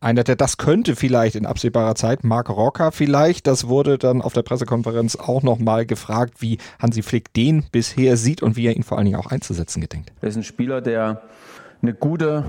Einer, 0.00 0.22
der 0.22 0.36
das 0.36 0.58
könnte 0.58 0.94
vielleicht 0.94 1.34
in 1.34 1.46
absehbarer 1.46 1.94
Zeit, 1.94 2.22
Marc 2.22 2.48
Rocker 2.50 2.92
vielleicht, 2.92 3.46
das 3.46 3.66
wurde 3.66 3.98
dann 3.98 4.22
auf 4.22 4.32
der 4.32 4.42
Pressekonferenz 4.42 5.16
auch 5.16 5.42
nochmal 5.42 5.86
gefragt, 5.86 6.40
wie 6.40 6.58
Hansi 6.78 7.02
Flick 7.02 7.32
den 7.34 7.64
bisher 7.72 8.16
sieht 8.16 8.42
und 8.42 8.56
wie 8.56 8.66
er 8.66 8.76
ihn 8.76 8.84
vor 8.84 8.98
allen 8.98 9.06
Dingen 9.06 9.18
auch 9.18 9.26
einzusetzen 9.26 9.80
gedenkt. 9.80 10.12
Er 10.20 10.28
ist 10.28 10.36
ein 10.36 10.44
Spieler, 10.44 10.80
der 10.80 11.22
eine 11.82 11.94
gute, 11.94 12.44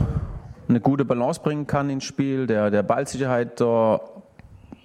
eine 0.67 0.79
gute 0.79 1.05
Balance 1.05 1.41
bringen 1.41 1.65
kann 1.65 1.89
ins 1.89 2.03
Spiel, 2.03 2.45
der, 2.45 2.69
der 2.69 2.83
Ballsicherheit 2.83 3.59
äh, 3.61 3.97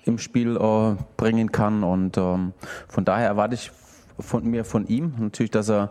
im 0.05 0.19
Spiel 0.19 0.57
äh, 0.57 0.97
bringen 1.17 1.53
kann 1.53 1.85
und 1.85 2.17
ähm, 2.17 2.53
von 2.89 3.05
daher 3.05 3.27
erwarte 3.27 3.55
ich 3.55 3.71
von 4.19 4.45
mir, 4.45 4.65
von 4.65 4.87
ihm 4.87 5.15
natürlich, 5.19 5.51
dass 5.51 5.69
er 5.69 5.91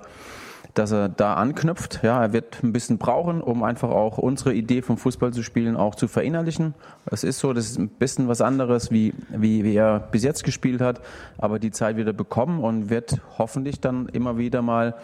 dass 0.74 0.92
er 0.92 1.10
da 1.10 1.36
anknüpft. 1.36 2.02
Ja, 2.04 2.22
er 2.22 2.34
wird 2.34 2.64
ein 2.64 2.74
bisschen 2.74 2.98
brauchen, 2.98 3.42
um 3.42 3.64
einfach 3.64 3.90
auch 3.90 4.18
unsere 4.18 4.54
Idee 4.54 4.82
vom 4.82 4.98
Fußball 4.98 5.34
zu 5.34 5.44
spielen 5.44 5.76
auch 5.76 5.96
zu 5.96 6.08
verinnerlichen. 6.08 6.74
Es 7.06 7.24
ist 7.24 7.40
so, 7.40 7.54
das 7.54 7.66
ist 7.66 7.80
ein 7.80 7.90
bisschen 7.90 8.28
was 8.28 8.42
anderes, 8.42 8.92
wie, 8.92 9.14
wie, 9.30 9.64
wie 9.64 9.76
er 9.76 10.00
bis 10.00 10.24
jetzt 10.24 10.44
gespielt 10.44 10.82
hat, 10.82 11.02
aber 11.38 11.60
die 11.60 11.72
Zeit 11.72 11.98
wieder 11.98 12.14
bekommen 12.14 12.64
und 12.64 12.90
wird 12.90 13.20
hoffentlich 13.38 13.80
dann 13.82 14.08
immer 14.10 14.38
wieder 14.38 14.62
mal 14.62 14.96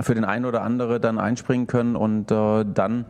für 0.00 0.14
den 0.14 0.24
einen 0.24 0.44
oder 0.44 0.62
andere 0.62 1.00
dann 1.00 1.18
einspringen 1.18 1.66
können 1.66 1.96
und 1.96 2.30
äh, 2.30 2.64
dann, 2.64 3.04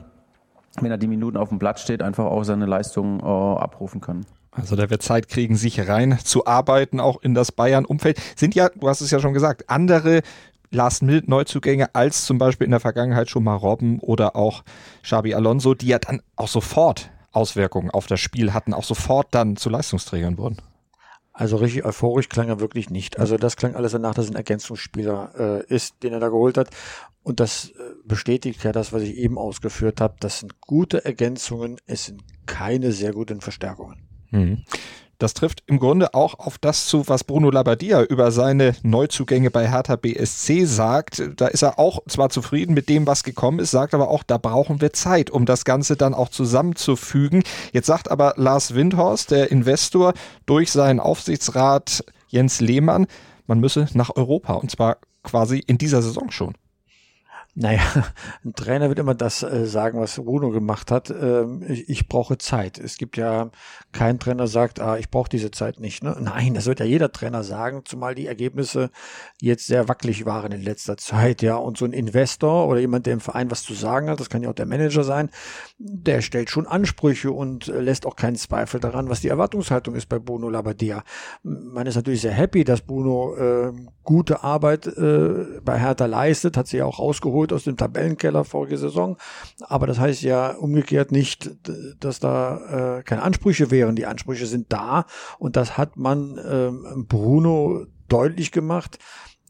wenn 0.81 0.91
er 0.91 0.99
die 0.99 1.09
Minuten 1.09 1.37
auf 1.37 1.51
dem 1.51 1.59
Platz 1.59 1.83
steht, 1.83 2.03
einfach 2.03 2.25
auch 2.25 2.45
seine 2.45 2.67
Leistung 2.67 3.21
äh, 3.21 3.25
abrufen 3.25 4.01
können. 4.01 4.25
Also 4.53 4.75
der 4.75 4.91
wird 4.91 5.03
Zeit 5.03 5.29
kriegen, 5.29 5.57
sich 5.57 5.89
rein 5.89 6.19
zu 6.25 6.47
arbeiten, 6.47 7.01
auch 7.01 7.23
in 7.23 7.35
das 7.35 7.53
Bayern-Umfeld. 7.53 8.21
Sind 8.35 8.55
ja, 8.55 8.69
du 8.71 8.89
hast 8.89 9.01
es 9.01 9.11
ja 9.11 9.21
schon 9.21 9.35
gesagt, 9.35 9.69
andere 9.69 10.23
Last-Minute-Neuzugänge 10.71 11.95
als 11.95 12.25
zum 12.25 12.39
Beispiel 12.39 12.67
in 12.67 12.73
der 12.73 12.81
Vergangenheit 12.81 13.31
schon 13.31 13.45
mal 13.45 13.57
Robben 13.57 14.01
oder 14.01 14.37
auch 14.37 14.65
Xabi 15.03 15.35
Alonso, 15.35 15.75
die 15.75 15.89
ja 15.89 15.99
dann 15.99 16.23
auch 16.37 16.49
sofort 16.49 17.11
Auswirkungen 17.33 17.91
auf 17.91 18.07
das 18.07 18.21
Spiel 18.21 18.53
hatten, 18.53 18.75
auch 18.75 18.85
sofort 18.85 19.29
dann 19.31 19.57
zu 19.57 19.71
Leistungsträgern 19.71 20.39
wurden. 20.39 20.59
Also 21.33 21.57
richtig 21.57 21.85
euphorisch 21.85 22.29
klang 22.29 22.49
er 22.49 22.59
wirklich 22.59 22.91
nicht. 22.91 23.21
Also 23.21 23.37
das 23.37 23.57
klang 23.57 23.77
alles 23.77 23.93
danach, 23.93 24.15
dass 24.15 24.27
er 24.27 24.33
ein 24.33 24.37
Ergänzungsspieler 24.37 25.33
äh, 25.39 25.73
ist, 25.73 26.03
den 26.03 26.13
er 26.13 26.19
da 26.19 26.31
geholt 26.31 26.59
hat. 26.59 26.71
Und 27.23 27.39
das 27.39 27.71
äh, 27.71 27.75
bestätigt 28.05 28.65
ja 28.65 28.73
das, 28.73 28.93
was 28.93 29.03
ich 29.03 29.17
eben 29.17 29.39
ausgeführt 29.39 30.01
habe. 30.01 30.17
Das 30.19 30.41
sind 30.41 30.61
gute 30.61 31.05
Ergänzungen, 31.05 31.77
es 31.87 32.07
sind 32.07 32.25
keine 32.47 32.91
sehr 32.91 33.13
guten 33.13 33.41
Verstärkungen. 33.41 34.09
Mhm. 34.31 34.65
Das 35.19 35.35
trifft 35.35 35.65
im 35.67 35.81
Grunde 35.81 36.15
auch 36.15 36.39
auf 36.39 36.59
das 36.59 36.87
zu, 36.87 37.09
was 37.09 37.25
Bruno 37.25 37.51
Labbadia 37.51 38.03
über 38.03 38.31
seine 38.31 38.77
Neuzugänge 38.85 39.51
bei 39.51 39.69
Hertha 39.69 39.97
BSC 39.97 40.65
sagt. 40.65 41.23
Da 41.37 41.49
ist 41.49 41.63
er 41.63 41.81
auch 41.81 42.05
zwar 42.07 42.31
zufrieden 42.31 42.73
mit 42.73 42.89
dem, 42.89 43.05
was 43.05 43.25
gekommen 43.25 43.59
ist, 43.59 43.73
sagt 43.73 43.95
aber 43.95 44.11
auch, 44.11 44.23
da 44.23 44.39
brauchen 44.39 44.81
wir 44.81 44.93
Zeit, 44.93 45.31
um 45.31 45.45
das 45.45 45.65
Ganze 45.65 45.97
dann 45.97 46.15
auch 46.15 46.29
zusammenzufügen. 46.29 47.43
Jetzt 47.73 47.87
sagt 47.87 48.09
aber 48.09 48.35
Lars 48.37 48.77
Windhorst, 48.77 49.33
der 49.33 49.51
Investor, 49.51 50.15
durch 50.47 50.71
seinen 50.71 51.01
Aufsichtsrat 51.01 52.05
Jens 52.29 52.61
Lehmann, 52.61 53.09
man 53.49 53.59
müsse 53.59 53.89
nach 53.95 54.15
Europa 54.15 54.55
und 54.55 54.71
zwar 54.71 54.99
quasi 55.25 55.59
in 55.67 55.79
dieser 55.79 56.01
Saison 56.01 56.31
schon. 56.31 56.55
Naja, 57.61 57.83
ein 58.45 58.53
Trainer 58.55 58.89
wird 58.89 59.01
immer 59.01 59.17
das 59.17 59.43
äh, 59.43 59.67
sagen, 59.67 59.99
was 59.99 60.15
Bruno 60.15 60.51
gemacht 60.51 60.93
hat. 60.93 61.11
Ähm, 61.11 61.65
ich, 61.69 61.89
ich, 61.89 62.09
brauche 62.09 62.39
Zeit. 62.39 62.79
Es 62.79 62.99
gibt 62.99 63.17
ja 63.17 63.51
kein 63.91 64.21
Trainer 64.21 64.47
sagt, 64.47 64.79
ah, 64.79 64.97
ich 64.97 65.11
brauche 65.11 65.29
diese 65.29 65.51
Zeit 65.51 65.81
nicht. 65.81 66.05
Ne? 66.05 66.17
Nein, 66.21 66.55
das 66.55 66.67
wird 66.67 66.79
ja 66.79 66.87
jeder 66.87 67.11
Trainer 67.11 67.43
sagen, 67.43 67.83
zumal 67.85 68.15
die 68.15 68.29
Ergebnisse 68.29 68.91
jetzt 69.41 69.67
sehr 69.67 69.89
wackelig 69.89 70.25
waren 70.25 70.53
in 70.53 70.63
letzter 70.63 70.97
Zeit. 70.97 71.43
Ja, 71.43 71.57
und 71.57 71.77
so 71.77 71.85
ein 71.85 71.93
Investor 71.93 72.69
oder 72.69 72.79
jemand, 72.79 73.07
der 73.07 73.15
im 73.15 73.21
Verein 73.21 73.51
was 73.51 73.65
zu 73.65 73.75
sagen 73.75 74.09
hat, 74.09 74.21
das 74.21 74.31
kann 74.31 74.43
ja 74.45 74.51
auch 74.51 74.55
der 74.55 74.67
Manager 74.67 75.03
sein, 75.03 75.29
der 75.79 76.23
stellt 76.23 76.51
schon 76.51 76.69
Ansprüche 76.69 77.33
und 77.33 77.67
äh, 77.67 77.81
lässt 77.81 78.07
auch 78.07 78.15
keinen 78.15 78.37
Zweifel 78.37 78.79
daran, 78.79 79.09
was 79.09 79.21
die 79.21 79.29
Erwartungshaltung 79.29 79.97
ist 79.97 80.09
bei 80.09 80.21
Bruno 80.21 80.49
Labbadia. 80.49 81.03
Man 81.43 81.89
ist 81.89 81.97
natürlich 81.97 82.21
sehr 82.21 82.33
happy, 82.33 82.63
dass 82.63 82.83
Bruno 82.83 83.35
äh, 83.35 83.73
gute 84.05 84.45
Arbeit 84.45 84.87
äh, 84.87 85.61
bei 85.65 85.79
Hertha 85.79 86.07
leistet, 86.07 86.57
hat 86.57 86.69
sie 86.69 86.79
ja 86.79 86.85
auch 86.85 86.99
rausgeholt 86.99 87.48
aus 87.53 87.65
dem 87.65 87.77
Tabellenkeller 87.77 88.45
vorige 88.45 88.79
Saison. 88.79 89.17
Aber 89.61 89.87
das 89.87 89.99
heißt 89.99 90.23
ja 90.23 90.51
umgekehrt 90.53 91.13
nicht, 91.13 91.51
dass 92.01 92.21
da 92.21 92.99
äh, 92.99 93.03
keine 93.03 93.23
Ansprüche 93.23 93.71
wären. 93.71 93.97
Die 93.97 94.07
Ansprüche 94.07 94.47
sind 94.47 94.73
da 94.73 95.07
und 95.39 95.57
das 95.57 95.77
hat 95.77 95.97
man 95.97 96.39
ähm, 96.45 97.07
Bruno 97.09 97.87
deutlich 98.09 98.53
gemacht 98.53 98.99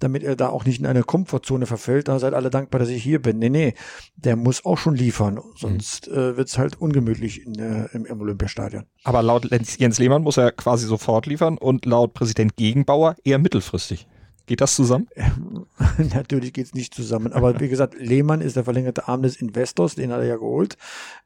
damit 0.01 0.23
er 0.23 0.37
da 0.37 0.49
auch 0.49 0.65
nicht 0.65 0.81
in 0.81 0.87
eine 0.87 1.03
Komfortzone 1.03 1.67
verfällt. 1.67 2.09
Da 2.09 2.19
seid 2.19 2.35
alle 2.35 2.51
dankbar, 2.51 2.79
dass 2.79 2.89
ich 2.89 3.03
hier 3.03 3.21
bin. 3.21 3.39
Nee, 3.39 3.49
nee, 3.49 3.75
der 4.17 4.37
muss 4.37 4.65
auch 4.65 4.79
schon 4.79 4.95
liefern, 4.95 5.41
sonst 5.57 6.09
mhm. 6.09 6.17
äh, 6.17 6.37
wird's 6.37 6.59
halt 6.59 6.81
ungemütlich 6.81 7.45
in, 7.45 7.59
äh, 7.59 7.89
im, 7.93 8.07
im 8.07 8.21
Olympiastadion. 8.21 8.85
Aber 9.05 9.23
laut 9.23 9.49
Jens 9.79 9.99
Lehmann 9.99 10.23
muss 10.23 10.37
er 10.37 10.53
quasi 10.53 10.87
sofort 10.87 11.27
liefern 11.27 11.59
und 11.59 11.87
laut 11.87 12.15
Präsident 12.15 12.57
Gegenbauer 12.57 13.17
eher 13.25 13.39
mittelfristig. 13.39 14.07
Geht 14.49 14.63
das 14.63 14.75
zusammen? 14.75 15.09
Natürlich 16.15 16.55
geht 16.55 16.65
es 16.65 16.75
nicht 16.75 16.95
zusammen. 16.95 17.35
Aber 17.35 17.61
wie 17.61 17.69
gesagt, 17.69 18.01
Lehmann 18.01 18.41
ist 18.41 18.57
der 18.57 18.65
verlängerte 18.65 19.07
Arm 19.07 19.21
des 19.21 19.37
Investors, 19.37 19.95
den 19.95 20.11
hat 20.11 20.21
er 20.21 20.27
ja 20.27 20.37
geholt, 20.37 20.79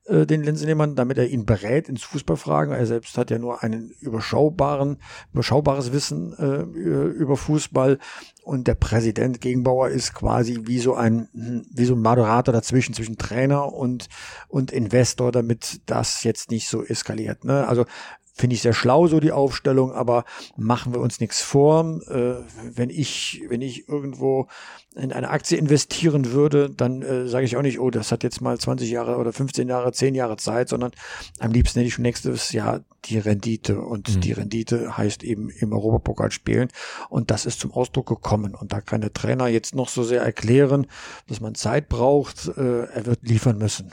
äh, 0.06 0.26
den 0.26 0.42
Linsen 0.42 0.66
Lehmann, 0.66 0.96
damit 0.96 1.18
er 1.18 1.28
ihn 1.28 1.46
berät 1.46 1.88
ins 1.88 2.02
Fußballfragen. 2.02 2.74
Er 2.74 2.84
selbst 2.84 3.16
hat 3.16 3.30
ja 3.30 3.38
nur 3.38 3.62
einen 3.62 3.90
überschaubaren, 4.00 4.96
überschaubares 5.32 5.92
Wissen 5.92 6.32
äh, 6.36 6.62
über 6.62 7.36
Fußball. 7.36 8.00
Und 8.42 8.66
der 8.66 8.74
Präsident 8.74 9.40
Gegenbauer 9.40 9.90
ist 9.90 10.14
quasi 10.14 10.62
wie 10.64 10.80
so 10.80 10.96
ein, 10.96 11.28
wie 11.32 11.84
so 11.84 11.94
ein 11.94 12.02
Moderator 12.02 12.52
dazwischen, 12.52 12.92
zwischen 12.92 13.18
Trainer 13.18 13.72
und, 13.72 14.08
und 14.48 14.72
Investor, 14.72 15.30
damit 15.30 15.80
das 15.86 16.24
jetzt 16.24 16.50
nicht 16.50 16.66
so 16.66 16.82
eskaliert. 16.82 17.44
Ne? 17.44 17.68
Also 17.68 17.84
Finde 18.34 18.54
ich 18.54 18.62
sehr 18.62 18.72
schlau, 18.72 19.08
so 19.08 19.20
die 19.20 19.30
Aufstellung, 19.30 19.92
aber 19.92 20.24
machen 20.56 20.94
wir 20.94 21.00
uns 21.00 21.20
nichts 21.20 21.42
vor. 21.42 22.00
Äh, 22.08 22.42
wenn 22.74 22.88
ich, 22.88 23.42
wenn 23.48 23.60
ich 23.60 23.88
irgendwo 23.88 24.48
in 24.94 25.12
eine 25.12 25.28
Aktie 25.28 25.58
investieren 25.58 26.32
würde, 26.32 26.70
dann 26.70 27.02
äh, 27.02 27.28
sage 27.28 27.44
ich 27.44 27.56
auch 27.58 27.62
nicht, 27.62 27.78
oh, 27.78 27.90
das 27.90 28.10
hat 28.10 28.22
jetzt 28.22 28.40
mal 28.40 28.58
20 28.58 28.90
Jahre 28.90 29.16
oder 29.16 29.34
15 29.34 29.68
Jahre, 29.68 29.92
10 29.92 30.14
Jahre 30.14 30.38
Zeit, 30.38 30.70
sondern 30.70 30.92
am 31.40 31.52
liebsten 31.52 31.78
hätte 31.78 31.88
ich 31.88 31.94
schon 31.94 32.02
nächstes 32.02 32.52
Jahr 32.52 32.80
die 33.04 33.18
Rendite. 33.18 33.80
Und 33.80 34.16
mhm. 34.16 34.20
die 34.20 34.32
Rendite 34.32 34.96
heißt 34.96 35.24
eben 35.24 35.50
im 35.50 35.72
Europapokal 35.72 36.30
spielen. 36.30 36.68
Und 37.10 37.30
das 37.30 37.44
ist 37.44 37.60
zum 37.60 37.72
Ausdruck 37.72 38.08
gekommen. 38.08 38.54
Und 38.54 38.72
da 38.72 38.80
kann 38.80 39.02
der 39.02 39.12
Trainer 39.12 39.46
jetzt 39.48 39.74
noch 39.74 39.90
so 39.90 40.04
sehr 40.04 40.22
erklären, 40.22 40.86
dass 41.28 41.40
man 41.40 41.54
Zeit 41.54 41.88
braucht. 41.88 42.48
Äh, 42.48 42.84
er 42.84 43.06
wird 43.06 43.20
liefern 43.22 43.58
müssen 43.58 43.92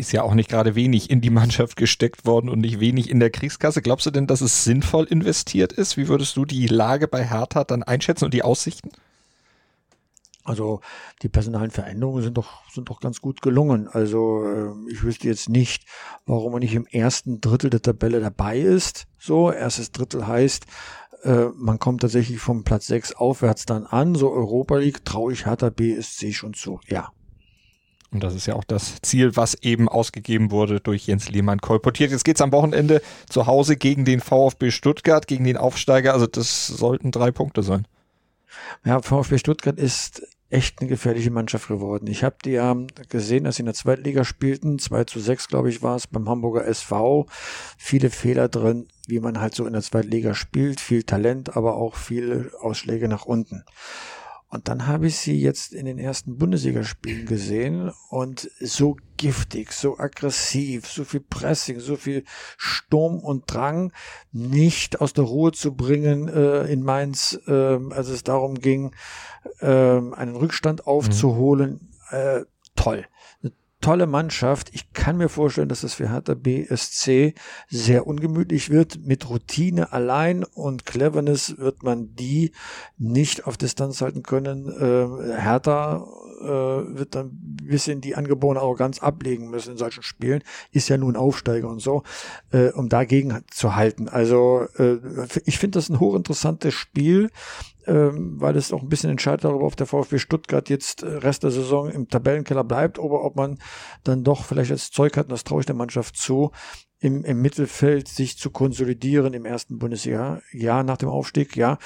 ist 0.00 0.12
ja 0.12 0.22
auch 0.22 0.34
nicht 0.34 0.50
gerade 0.50 0.74
wenig 0.74 1.10
in 1.10 1.20
die 1.20 1.30
Mannschaft 1.30 1.76
gesteckt 1.76 2.26
worden 2.26 2.48
und 2.48 2.60
nicht 2.60 2.80
wenig 2.80 3.10
in 3.10 3.20
der 3.20 3.30
Kriegskasse. 3.30 3.82
Glaubst 3.82 4.06
du 4.06 4.10
denn, 4.10 4.26
dass 4.26 4.40
es 4.40 4.64
sinnvoll 4.64 5.04
investiert 5.04 5.72
ist? 5.72 5.96
Wie 5.96 6.08
würdest 6.08 6.36
du 6.36 6.44
die 6.44 6.66
Lage 6.66 7.06
bei 7.06 7.24
Hertha 7.24 7.64
dann 7.64 7.82
einschätzen 7.82 8.24
und 8.24 8.34
die 8.34 8.42
Aussichten? 8.42 8.90
Also 10.42 10.80
die 11.22 11.28
personalen 11.28 11.70
Veränderungen 11.70 12.22
sind 12.22 12.36
doch, 12.36 12.68
sind 12.72 12.88
doch 12.88 13.00
ganz 13.00 13.20
gut 13.20 13.42
gelungen. 13.42 13.88
Also 13.88 14.44
äh, 14.44 14.90
ich 14.90 15.02
wüsste 15.04 15.28
jetzt 15.28 15.48
nicht, 15.48 15.84
warum 16.26 16.52
man 16.52 16.60
nicht 16.60 16.74
im 16.74 16.86
ersten 16.86 17.40
Drittel 17.40 17.70
der 17.70 17.82
Tabelle 17.82 18.20
dabei 18.20 18.58
ist. 18.58 19.06
So, 19.18 19.52
erstes 19.52 19.92
Drittel 19.92 20.26
heißt, 20.26 20.64
äh, 21.22 21.46
man 21.54 21.78
kommt 21.78 22.00
tatsächlich 22.00 22.40
vom 22.40 22.64
Platz 22.64 22.86
6 22.86 23.12
aufwärts 23.14 23.66
dann 23.66 23.86
an. 23.86 24.14
So 24.14 24.32
Europa 24.32 24.78
League 24.78 25.04
traue 25.04 25.32
ich 25.32 25.46
Hertha 25.46 25.70
BSC 25.70 26.32
schon 26.32 26.54
zu. 26.54 26.80
Ja. 26.86 27.12
Und 28.12 28.24
das 28.24 28.34
ist 28.34 28.46
ja 28.46 28.54
auch 28.54 28.64
das 28.64 29.00
Ziel, 29.02 29.36
was 29.36 29.54
eben 29.62 29.88
ausgegeben 29.88 30.50
wurde 30.50 30.80
durch 30.80 31.06
Jens 31.06 31.30
Lehmann 31.30 31.60
kolportiert. 31.60 32.10
Jetzt 32.10 32.24
geht 32.24 32.36
es 32.36 32.42
am 32.42 32.52
Wochenende 32.52 33.02
zu 33.28 33.46
Hause 33.46 33.76
gegen 33.76 34.04
den 34.04 34.20
VfB 34.20 34.72
Stuttgart, 34.72 35.26
gegen 35.26 35.44
den 35.44 35.56
Aufsteiger. 35.56 36.12
Also 36.12 36.26
das 36.26 36.66
sollten 36.66 37.12
drei 37.12 37.30
Punkte 37.30 37.62
sein. 37.62 37.86
Ja, 38.84 39.00
VfB 39.00 39.38
Stuttgart 39.38 39.78
ist 39.78 40.22
echt 40.50 40.80
eine 40.80 40.88
gefährliche 40.88 41.30
Mannschaft 41.30 41.68
geworden. 41.68 42.08
Ich 42.08 42.24
habe 42.24 42.36
die 42.44 42.50
ja 42.50 42.76
gesehen, 43.08 43.44
dass 43.44 43.56
sie 43.56 43.62
in 43.62 43.66
der 43.66 43.74
Zweitliga 43.74 44.24
spielten. 44.24 44.80
2 44.80 45.04
zu 45.04 45.20
6, 45.20 45.46
glaube 45.46 45.70
ich, 45.70 45.82
war 45.82 45.94
es 45.94 46.08
beim 46.08 46.28
Hamburger 46.28 46.66
SV. 46.66 47.26
Viele 47.78 48.10
Fehler 48.10 48.48
drin, 48.48 48.88
wie 49.06 49.20
man 49.20 49.40
halt 49.40 49.54
so 49.54 49.64
in 49.66 49.72
der 49.72 49.82
Zweitliga 49.82 50.34
spielt. 50.34 50.80
Viel 50.80 51.04
Talent, 51.04 51.56
aber 51.56 51.76
auch 51.76 51.94
viele 51.94 52.50
Ausschläge 52.60 53.06
nach 53.06 53.24
unten. 53.26 53.64
Und 54.50 54.66
dann 54.66 54.88
habe 54.88 55.06
ich 55.06 55.16
sie 55.16 55.40
jetzt 55.40 55.72
in 55.72 55.86
den 55.86 55.98
ersten 55.98 56.36
Bundesligaspielen 56.36 57.24
gesehen 57.24 57.92
und 58.08 58.50
so 58.58 58.96
giftig, 59.16 59.72
so 59.72 59.96
aggressiv, 59.96 60.88
so 60.88 61.04
viel 61.04 61.20
Pressing, 61.20 61.78
so 61.78 61.94
viel 61.94 62.24
Sturm 62.56 63.20
und 63.20 63.44
Drang 63.46 63.92
nicht 64.32 65.00
aus 65.00 65.12
der 65.12 65.24
Ruhe 65.24 65.52
zu 65.52 65.76
bringen 65.76 66.28
äh, 66.28 66.64
in 66.64 66.82
Mainz, 66.82 67.38
äh, 67.46 67.52
als 67.52 68.08
es 68.08 68.24
darum 68.24 68.56
ging, 68.56 68.92
äh, 69.60 69.66
einen 69.66 70.34
Rückstand 70.34 70.84
aufzuholen. 70.84 71.88
Mhm. 72.10 72.16
Äh, 72.16 72.44
toll 72.74 73.06
tolle 73.80 74.06
Mannschaft. 74.06 74.70
Ich 74.72 74.92
kann 74.92 75.16
mir 75.16 75.28
vorstellen, 75.28 75.68
dass 75.68 75.82
es 75.82 75.94
für 75.94 76.10
Hertha 76.10 76.34
BSC 76.34 77.34
sehr 77.68 78.06
ungemütlich 78.06 78.70
wird. 78.70 79.06
Mit 79.06 79.28
Routine 79.28 79.92
allein 79.92 80.44
und 80.44 80.86
Cleverness 80.86 81.58
wird 81.58 81.82
man 81.82 82.14
die 82.14 82.52
nicht 82.98 83.46
auf 83.46 83.56
Distanz 83.56 84.00
halten 84.00 84.22
können. 84.22 84.68
Äh, 84.68 85.40
Hertha 85.40 86.06
äh, 86.40 86.44
wird 86.44 87.14
dann 87.14 87.26
ein 87.26 87.56
bisschen 87.66 88.00
die 88.00 88.16
angeborene 88.16 88.60
Arroganz 88.60 89.00
ablegen 89.00 89.50
müssen 89.50 89.72
in 89.72 89.78
solchen 89.78 90.02
Spielen. 90.02 90.42
Ist 90.72 90.88
ja 90.88 90.96
nun 90.96 91.16
Aufsteiger 91.16 91.68
und 91.68 91.80
so, 91.80 92.02
äh, 92.52 92.68
um 92.72 92.88
dagegen 92.88 93.42
zu 93.50 93.76
halten. 93.76 94.08
Also 94.08 94.66
äh, 94.76 94.98
ich 95.44 95.58
finde 95.58 95.78
das 95.78 95.88
ein 95.88 96.00
hochinteressantes 96.00 96.74
Spiel 96.74 97.30
ähm, 97.90 98.40
weil 98.40 98.56
es 98.56 98.72
auch 98.72 98.82
ein 98.82 98.88
bisschen 98.88 99.10
entscheidet 99.10 99.44
darüber, 99.44 99.64
ob 99.64 99.76
der 99.76 99.86
VfB 99.86 100.18
Stuttgart 100.18 100.70
jetzt 100.70 101.02
äh, 101.02 101.08
Rest 101.08 101.42
der 101.42 101.50
Saison 101.50 101.90
im 101.90 102.08
Tabellenkeller 102.08 102.62
bleibt 102.62 103.00
oder 103.00 103.24
ob 103.24 103.34
man 103.34 103.58
dann 104.04 104.22
doch 104.22 104.44
vielleicht 104.44 104.70
das 104.70 104.92
Zeug 104.92 105.16
hat, 105.16 105.26
und 105.26 105.32
das 105.32 105.42
traue 105.42 105.60
ich 105.60 105.66
der 105.66 105.74
Mannschaft 105.74 106.16
zu, 106.16 106.52
im, 107.00 107.24
im 107.24 107.42
Mittelfeld 107.42 108.06
sich 108.06 108.38
zu 108.38 108.50
konsolidieren 108.50 109.34
im 109.34 109.44
ersten 109.44 109.78
Bundesjahr, 109.78 110.40
ja, 110.52 110.84
nach 110.84 110.98
dem 110.98 111.08
Aufstieg, 111.08 111.56
ja. 111.56 111.78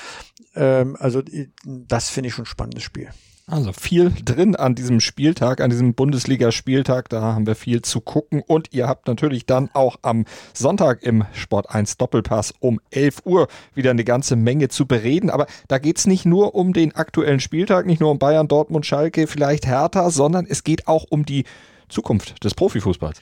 Ähm, 0.55 0.97
also 1.01 1.23
das 1.65 2.11
finde 2.11 2.29
ich 2.29 2.35
schon 2.35 2.45
ein 2.45 2.47
spannendes 2.47 2.83
Spiel. 2.83 3.09
Also 3.47 3.75
viel 3.75 4.11
drin 4.25 4.57
an 4.57 4.75
diesem 4.75 5.01
Spieltag, 5.01 5.61
an 5.61 5.69
diesem 5.69 5.93
Bundesligaspieltag. 5.93 7.11
Da 7.11 7.21
haben 7.21 7.47
wir 7.47 7.55
viel 7.55 7.83
zu 7.83 8.01
gucken. 8.01 8.43
Und 8.47 8.73
ihr 8.73 8.89
habt 8.89 9.07
natürlich 9.07 9.45
dann 9.45 9.69
auch 9.75 9.97
am 10.01 10.25
Sonntag 10.55 11.03
im 11.03 11.27
Sport 11.35 11.69
1 11.69 11.99
Doppelpass 11.99 12.55
um 12.61 12.81
11 12.91 13.19
Uhr 13.27 13.49
wieder 13.75 13.91
eine 13.91 14.05
ganze 14.05 14.37
Menge 14.37 14.69
zu 14.69 14.87
bereden. 14.87 15.29
Aber 15.29 15.47
da 15.69 15.77
geht 15.77 15.99
es 15.99 16.07
nicht 16.07 16.25
nur 16.25 16.55
um 16.55 16.73
den 16.73 16.95
aktuellen 16.95 17.41
Spieltag, 17.41 17.85
nicht 17.85 18.01
nur 18.01 18.11
um 18.11 18.19
Bayern, 18.19 18.49
Dortmund, 18.49 18.87
Schalke, 18.87 19.27
vielleicht 19.27 19.67
Hertha, 19.67 20.09
sondern 20.09 20.47
es 20.49 20.65
geht 20.65 20.89
auch 20.89 21.05
um 21.11 21.27
die 21.27 21.45
Zukunft 21.91 22.43
des 22.45 22.55
Profifußballs. 22.55 23.21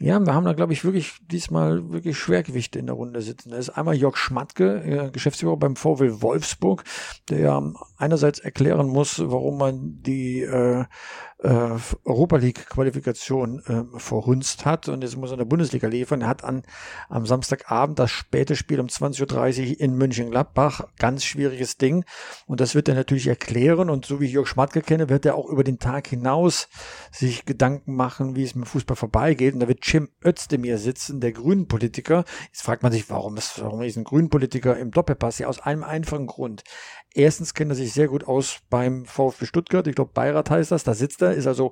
Ja, 0.00 0.18
wir 0.18 0.34
haben 0.34 0.44
da, 0.44 0.54
glaube 0.54 0.72
ich, 0.72 0.84
wirklich 0.84 1.18
diesmal 1.30 1.92
wirklich 1.92 2.18
Schwergewichte 2.18 2.80
in 2.80 2.86
der 2.86 2.96
Runde 2.96 3.22
sitzen. 3.22 3.50
Da 3.50 3.58
ist 3.58 3.70
einmal 3.70 3.94
Jörg 3.94 4.16
Schmatke, 4.16 4.82
äh, 4.82 5.10
Geschäftsführer 5.12 5.56
beim 5.56 5.76
VW 5.76 6.20
Wolfsburg, 6.20 6.82
der 7.28 7.38
ja 7.38 7.72
einerseits 7.96 8.40
erklären 8.40 8.88
muss, 8.88 9.20
warum 9.24 9.56
man 9.56 10.02
die 10.02 10.40
äh, 10.42 10.84
äh, 11.44 11.78
Europa 12.04 12.36
League 12.36 12.66
Qualifikation 12.68 13.62
äh, 13.66 13.98
verhunzt 13.98 14.64
hat 14.64 14.88
und 14.88 15.02
jetzt 15.02 15.16
muss 15.16 15.30
er 15.30 15.34
in 15.34 15.38
der 15.38 15.44
Bundesliga 15.44 15.86
liefern. 15.88 16.22
Er 16.22 16.28
hat 16.28 16.42
an, 16.42 16.62
am 17.08 17.26
Samstagabend 17.26 17.98
das 17.98 18.10
späte 18.10 18.56
Spiel 18.56 18.80
um 18.80 18.86
20.30 18.86 19.72
Uhr 19.72 19.80
in 19.80 19.94
München-Gladbach. 19.94 20.88
Ganz 20.98 21.24
schwieriges 21.24 21.76
Ding. 21.76 22.04
Und 22.46 22.60
das 22.60 22.74
wird 22.74 22.88
er 22.88 22.94
natürlich 22.94 23.26
erklären. 23.26 23.90
Und 23.90 24.06
so 24.06 24.20
wie 24.20 24.26
ich 24.26 24.32
Jörg 24.32 24.48
Schmatke 24.48 24.80
kenne, 24.80 25.10
wird 25.10 25.26
er 25.26 25.34
auch 25.34 25.48
über 25.48 25.64
den 25.64 25.78
Tag 25.78 26.06
hinaus 26.06 26.68
sich 27.12 27.44
Gedanken 27.44 27.94
machen, 27.94 28.36
wie 28.36 28.44
es 28.44 28.54
mit 28.54 28.66
Fußball 28.66 28.96
vorbeigeht. 28.96 29.54
Und 29.54 29.60
da 29.60 29.68
wird 29.68 29.86
Jim 29.86 30.08
Özdemir 30.24 30.78
sitzen, 30.78 31.20
der 31.20 31.32
Grünen-Politiker. 31.32 32.24
Jetzt 32.46 32.62
fragt 32.62 32.82
man 32.82 32.92
sich, 32.92 33.10
warum 33.10 33.36
ist, 33.36 33.60
warum 33.60 33.82
ist 33.82 33.96
ein 33.96 34.04
Grünen-Politiker 34.04 34.78
im 34.78 34.90
Doppelpass? 34.90 35.38
Ja, 35.38 35.48
aus 35.48 35.60
einem 35.60 35.84
einfachen 35.84 36.26
Grund. 36.26 36.64
Erstens 37.14 37.54
kennt 37.54 37.70
er 37.70 37.76
sich 37.76 37.92
sehr 37.92 38.08
gut 38.08 38.24
aus 38.24 38.58
beim 38.70 39.06
VfB 39.06 39.46
Stuttgart. 39.46 39.86
Ich 39.86 39.94
glaube, 39.94 40.10
Beirat 40.12 40.50
heißt 40.50 40.72
das. 40.72 40.82
Da 40.82 40.94
sitzt 40.94 41.22
er, 41.22 41.32
ist 41.32 41.46
also 41.46 41.70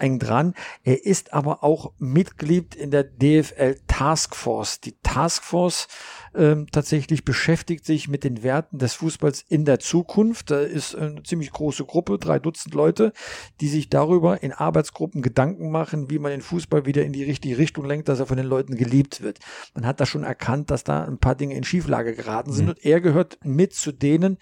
eng 0.00 0.18
dran. 0.18 0.54
Er 0.82 1.04
ist 1.04 1.32
aber 1.32 1.64
auch 1.64 1.92
Mitglied 1.98 2.74
in 2.74 2.90
der 2.90 3.04
DFL 3.04 3.76
Taskforce. 3.86 4.80
Die 4.80 4.96
Taskforce 5.02 5.88
ähm, 6.34 6.66
tatsächlich 6.70 7.24
beschäftigt 7.24 7.84
sich 7.84 8.08
mit 8.08 8.22
den 8.22 8.42
Werten 8.42 8.78
des 8.78 8.94
Fußballs 8.94 9.44
in 9.48 9.64
der 9.64 9.80
Zukunft. 9.80 10.50
Da 10.50 10.60
ist 10.60 10.94
eine 10.94 11.22
ziemlich 11.22 11.50
große 11.50 11.84
Gruppe, 11.84 12.18
drei 12.18 12.38
Dutzend 12.38 12.74
Leute, 12.74 13.12
die 13.60 13.68
sich 13.68 13.88
darüber 13.88 14.42
in 14.42 14.52
Arbeitsgruppen 14.52 15.22
Gedanken 15.22 15.70
machen, 15.70 16.08
wie 16.08 16.18
man 16.18 16.30
den 16.30 16.40
Fußball 16.40 16.86
wieder 16.86 17.04
in 17.04 17.12
die 17.12 17.24
richtige 17.24 17.58
Richtung 17.58 17.84
lenkt, 17.84 18.08
dass 18.08 18.20
er 18.20 18.26
von 18.26 18.36
den 18.36 18.46
Leuten 18.46 18.76
geliebt 18.76 19.22
wird. 19.22 19.40
Man 19.74 19.86
hat 19.86 20.00
da 20.00 20.06
schon 20.06 20.22
erkannt, 20.22 20.70
dass 20.70 20.84
da 20.84 21.04
ein 21.04 21.18
paar 21.18 21.34
Dinge 21.34 21.54
in 21.54 21.64
Schieflage 21.64 22.14
geraten 22.14 22.52
sind 22.52 22.66
mhm. 22.66 22.70
und 22.70 22.84
er 22.84 23.00
gehört 23.00 23.38
mit 23.42 23.74
zu 23.74 23.90
denen, 23.90 24.38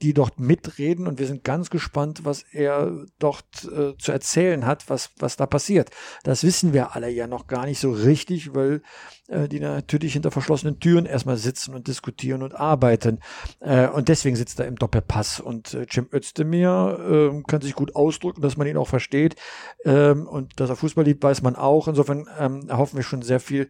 die 0.00 0.14
dort 0.14 0.38
mitreden 0.38 1.06
und 1.06 1.18
wir 1.18 1.26
sind 1.26 1.42
ganz 1.42 1.70
gespannt, 1.70 2.24
was 2.24 2.44
er 2.52 3.04
dort 3.18 3.64
äh, 3.64 3.96
zu 3.98 4.12
erzählen 4.12 4.64
hat, 4.64 4.88
was, 4.88 5.01
was 5.18 5.36
da 5.36 5.46
passiert. 5.46 5.90
Das 6.24 6.44
wissen 6.44 6.72
wir 6.72 6.94
alle 6.94 7.10
ja 7.10 7.26
noch 7.26 7.46
gar 7.46 7.66
nicht 7.66 7.80
so 7.80 7.90
richtig, 7.92 8.54
weil 8.54 8.82
äh, 9.28 9.48
die 9.48 9.60
natürlich 9.60 10.12
hinter 10.12 10.30
verschlossenen 10.30 10.80
Türen 10.80 11.06
erstmal 11.06 11.36
sitzen 11.36 11.74
und 11.74 11.88
diskutieren 11.88 12.42
und 12.42 12.54
arbeiten. 12.54 13.20
Äh, 13.60 13.88
und 13.88 14.08
deswegen 14.08 14.36
sitzt 14.36 14.60
er 14.60 14.66
im 14.66 14.76
Doppelpass. 14.76 15.40
Und 15.40 15.74
äh, 15.74 15.86
Jim 15.88 16.08
Özdemir 16.12 17.32
äh, 17.32 17.42
kann 17.46 17.60
sich 17.60 17.74
gut 17.74 17.94
ausdrücken, 17.96 18.42
dass 18.42 18.56
man 18.56 18.66
ihn 18.66 18.76
auch 18.76 18.88
versteht. 18.88 19.36
Ähm, 19.84 20.26
und 20.26 20.60
dass 20.60 20.70
er 20.70 20.76
Fußball 20.76 21.04
liebt, 21.04 21.22
weiß 21.22 21.42
man 21.42 21.56
auch. 21.56 21.88
Insofern 21.88 22.28
ähm, 22.38 22.68
erhoffen 22.68 22.96
wir 22.96 23.04
schon 23.04 23.22
sehr 23.22 23.40
viel 23.40 23.68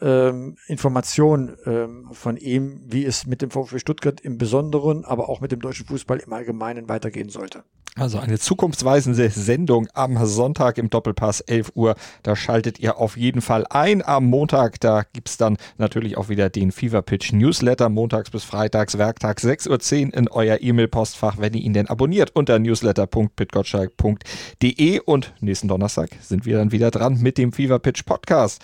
ähm, 0.00 0.56
Information 0.66 1.56
ähm, 1.66 2.08
von 2.12 2.36
ihm, 2.36 2.80
wie 2.86 3.04
es 3.04 3.26
mit 3.26 3.42
dem 3.42 3.50
VfB 3.50 3.78
Stuttgart 3.78 4.20
im 4.20 4.38
Besonderen, 4.38 5.04
aber 5.04 5.28
auch 5.28 5.40
mit 5.40 5.52
dem 5.52 5.60
deutschen 5.60 5.86
Fußball 5.86 6.18
im 6.18 6.32
Allgemeinen 6.32 6.88
weitergehen 6.88 7.28
sollte. 7.28 7.64
Also 7.96 8.20
eine 8.20 8.38
zukunftsweisende 8.38 9.30
Sendung 9.30 9.88
am 9.94 10.24
Sonntag 10.24 10.78
im 10.78 10.90
Doppelpass 10.90 11.40
11 11.40 11.72
Uhr. 11.74 11.96
Da 12.22 12.36
schaltet 12.36 12.78
ihr 12.78 12.98
auf 12.98 13.16
jeden 13.16 13.40
Fall 13.40 13.66
ein. 13.68 14.06
Am 14.06 14.26
Montag, 14.26 14.78
da 14.78 15.02
gibt 15.12 15.28
es 15.28 15.38
dann 15.38 15.56
natürlich 15.76 16.16
auch 16.16 16.28
wieder 16.28 16.50
den 16.50 16.70
Fever 16.70 17.02
Pitch 17.02 17.32
Newsletter. 17.32 17.88
Montags 17.88 18.30
bis 18.30 18.44
Freitags, 18.44 18.96
Werktag 18.96 19.40
6.10 19.40 20.06
Uhr 20.06 20.14
in 20.14 20.28
euer 20.28 20.58
E-Mail-Postfach, 20.60 21.38
wenn 21.38 21.52
ihr 21.54 21.62
ihn 21.62 21.72
denn 21.72 21.88
abonniert 21.88 22.36
unter 22.36 22.60
newsletter.pitgottschalk.de. 22.60 25.00
Und 25.00 25.34
nächsten 25.40 25.66
Donnerstag 25.66 26.10
sind 26.20 26.46
wir 26.46 26.58
dann 26.58 26.70
wieder 26.70 26.92
dran 26.92 27.20
mit 27.20 27.38
dem 27.38 27.52
Fever 27.52 27.80
Pitch 27.80 28.06
Podcast. 28.06 28.62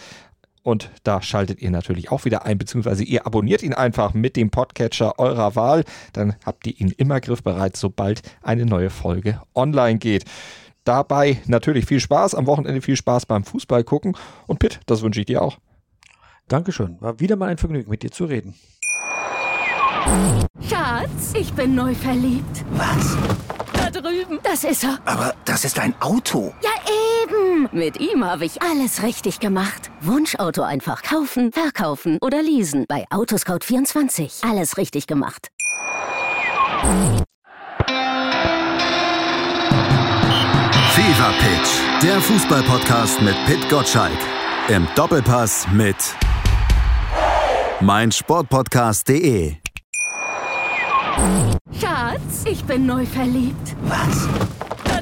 Und 0.66 0.90
da 1.04 1.22
schaltet 1.22 1.62
ihr 1.62 1.70
natürlich 1.70 2.10
auch 2.10 2.24
wieder 2.24 2.44
ein, 2.44 2.58
beziehungsweise 2.58 3.04
ihr 3.04 3.24
abonniert 3.24 3.62
ihn 3.62 3.72
einfach 3.72 4.14
mit 4.14 4.34
dem 4.34 4.50
Podcatcher 4.50 5.16
eurer 5.16 5.54
Wahl. 5.54 5.84
Dann 6.12 6.34
habt 6.44 6.66
ihr 6.66 6.80
ihn 6.80 6.90
immer 6.90 7.20
griffbereit, 7.20 7.76
sobald 7.76 8.22
eine 8.42 8.66
neue 8.66 8.90
Folge 8.90 9.40
online 9.54 9.98
geht. 9.98 10.24
Dabei 10.82 11.40
natürlich 11.46 11.86
viel 11.86 12.00
Spaß, 12.00 12.34
am 12.34 12.48
Wochenende 12.48 12.82
viel 12.82 12.96
Spaß 12.96 13.26
beim 13.26 13.44
Fußball 13.44 13.84
gucken. 13.84 14.16
Und 14.48 14.58
Pitt, 14.58 14.80
das 14.86 15.02
wünsche 15.02 15.20
ich 15.20 15.26
dir 15.26 15.40
auch. 15.40 15.58
Dankeschön. 16.48 17.00
War 17.00 17.20
wieder 17.20 17.36
mal 17.36 17.48
ein 17.48 17.58
Vergnügen, 17.58 17.88
mit 17.88 18.02
dir 18.02 18.10
zu 18.10 18.24
reden. 18.24 18.56
Schatz, 20.68 21.32
ich 21.38 21.52
bin 21.52 21.76
neu 21.76 21.94
verliebt. 21.94 22.64
Was? 22.72 23.16
Da 23.72 23.88
drüben. 23.88 24.40
Das 24.42 24.64
ist 24.64 24.82
er. 24.82 24.98
Aber 25.04 25.32
das 25.44 25.64
ist 25.64 25.78
ein 25.78 25.94
Auto. 26.00 26.52
Ja, 26.60 26.70
eben. 27.26 27.68
Mit 27.72 28.00
ihm 28.00 28.24
habe 28.24 28.44
ich 28.44 28.62
alles 28.62 29.02
richtig 29.02 29.40
gemacht. 29.40 29.90
Wunschauto 30.00 30.62
einfach 30.62 31.02
kaufen, 31.02 31.52
verkaufen 31.52 32.18
oder 32.20 32.42
leasen. 32.42 32.86
Bei 32.88 33.04
Autoscout24. 33.10 34.48
Alles 34.48 34.76
richtig 34.76 35.06
gemacht. 35.06 35.48
Fever 40.92 41.32
Pitch. 41.38 42.02
Der 42.02 42.20
Fußballpodcast 42.20 43.22
mit 43.22 43.34
Pit 43.46 43.68
Gottschalk. 43.68 44.18
Im 44.68 44.86
Doppelpass 44.94 45.66
mit 45.72 45.96
meinsportpodcast.de. 47.80 49.56
Schatz, 51.80 52.44
ich 52.44 52.64
bin 52.64 52.86
neu 52.86 53.06
verliebt. 53.06 53.76
Was? 53.82 54.28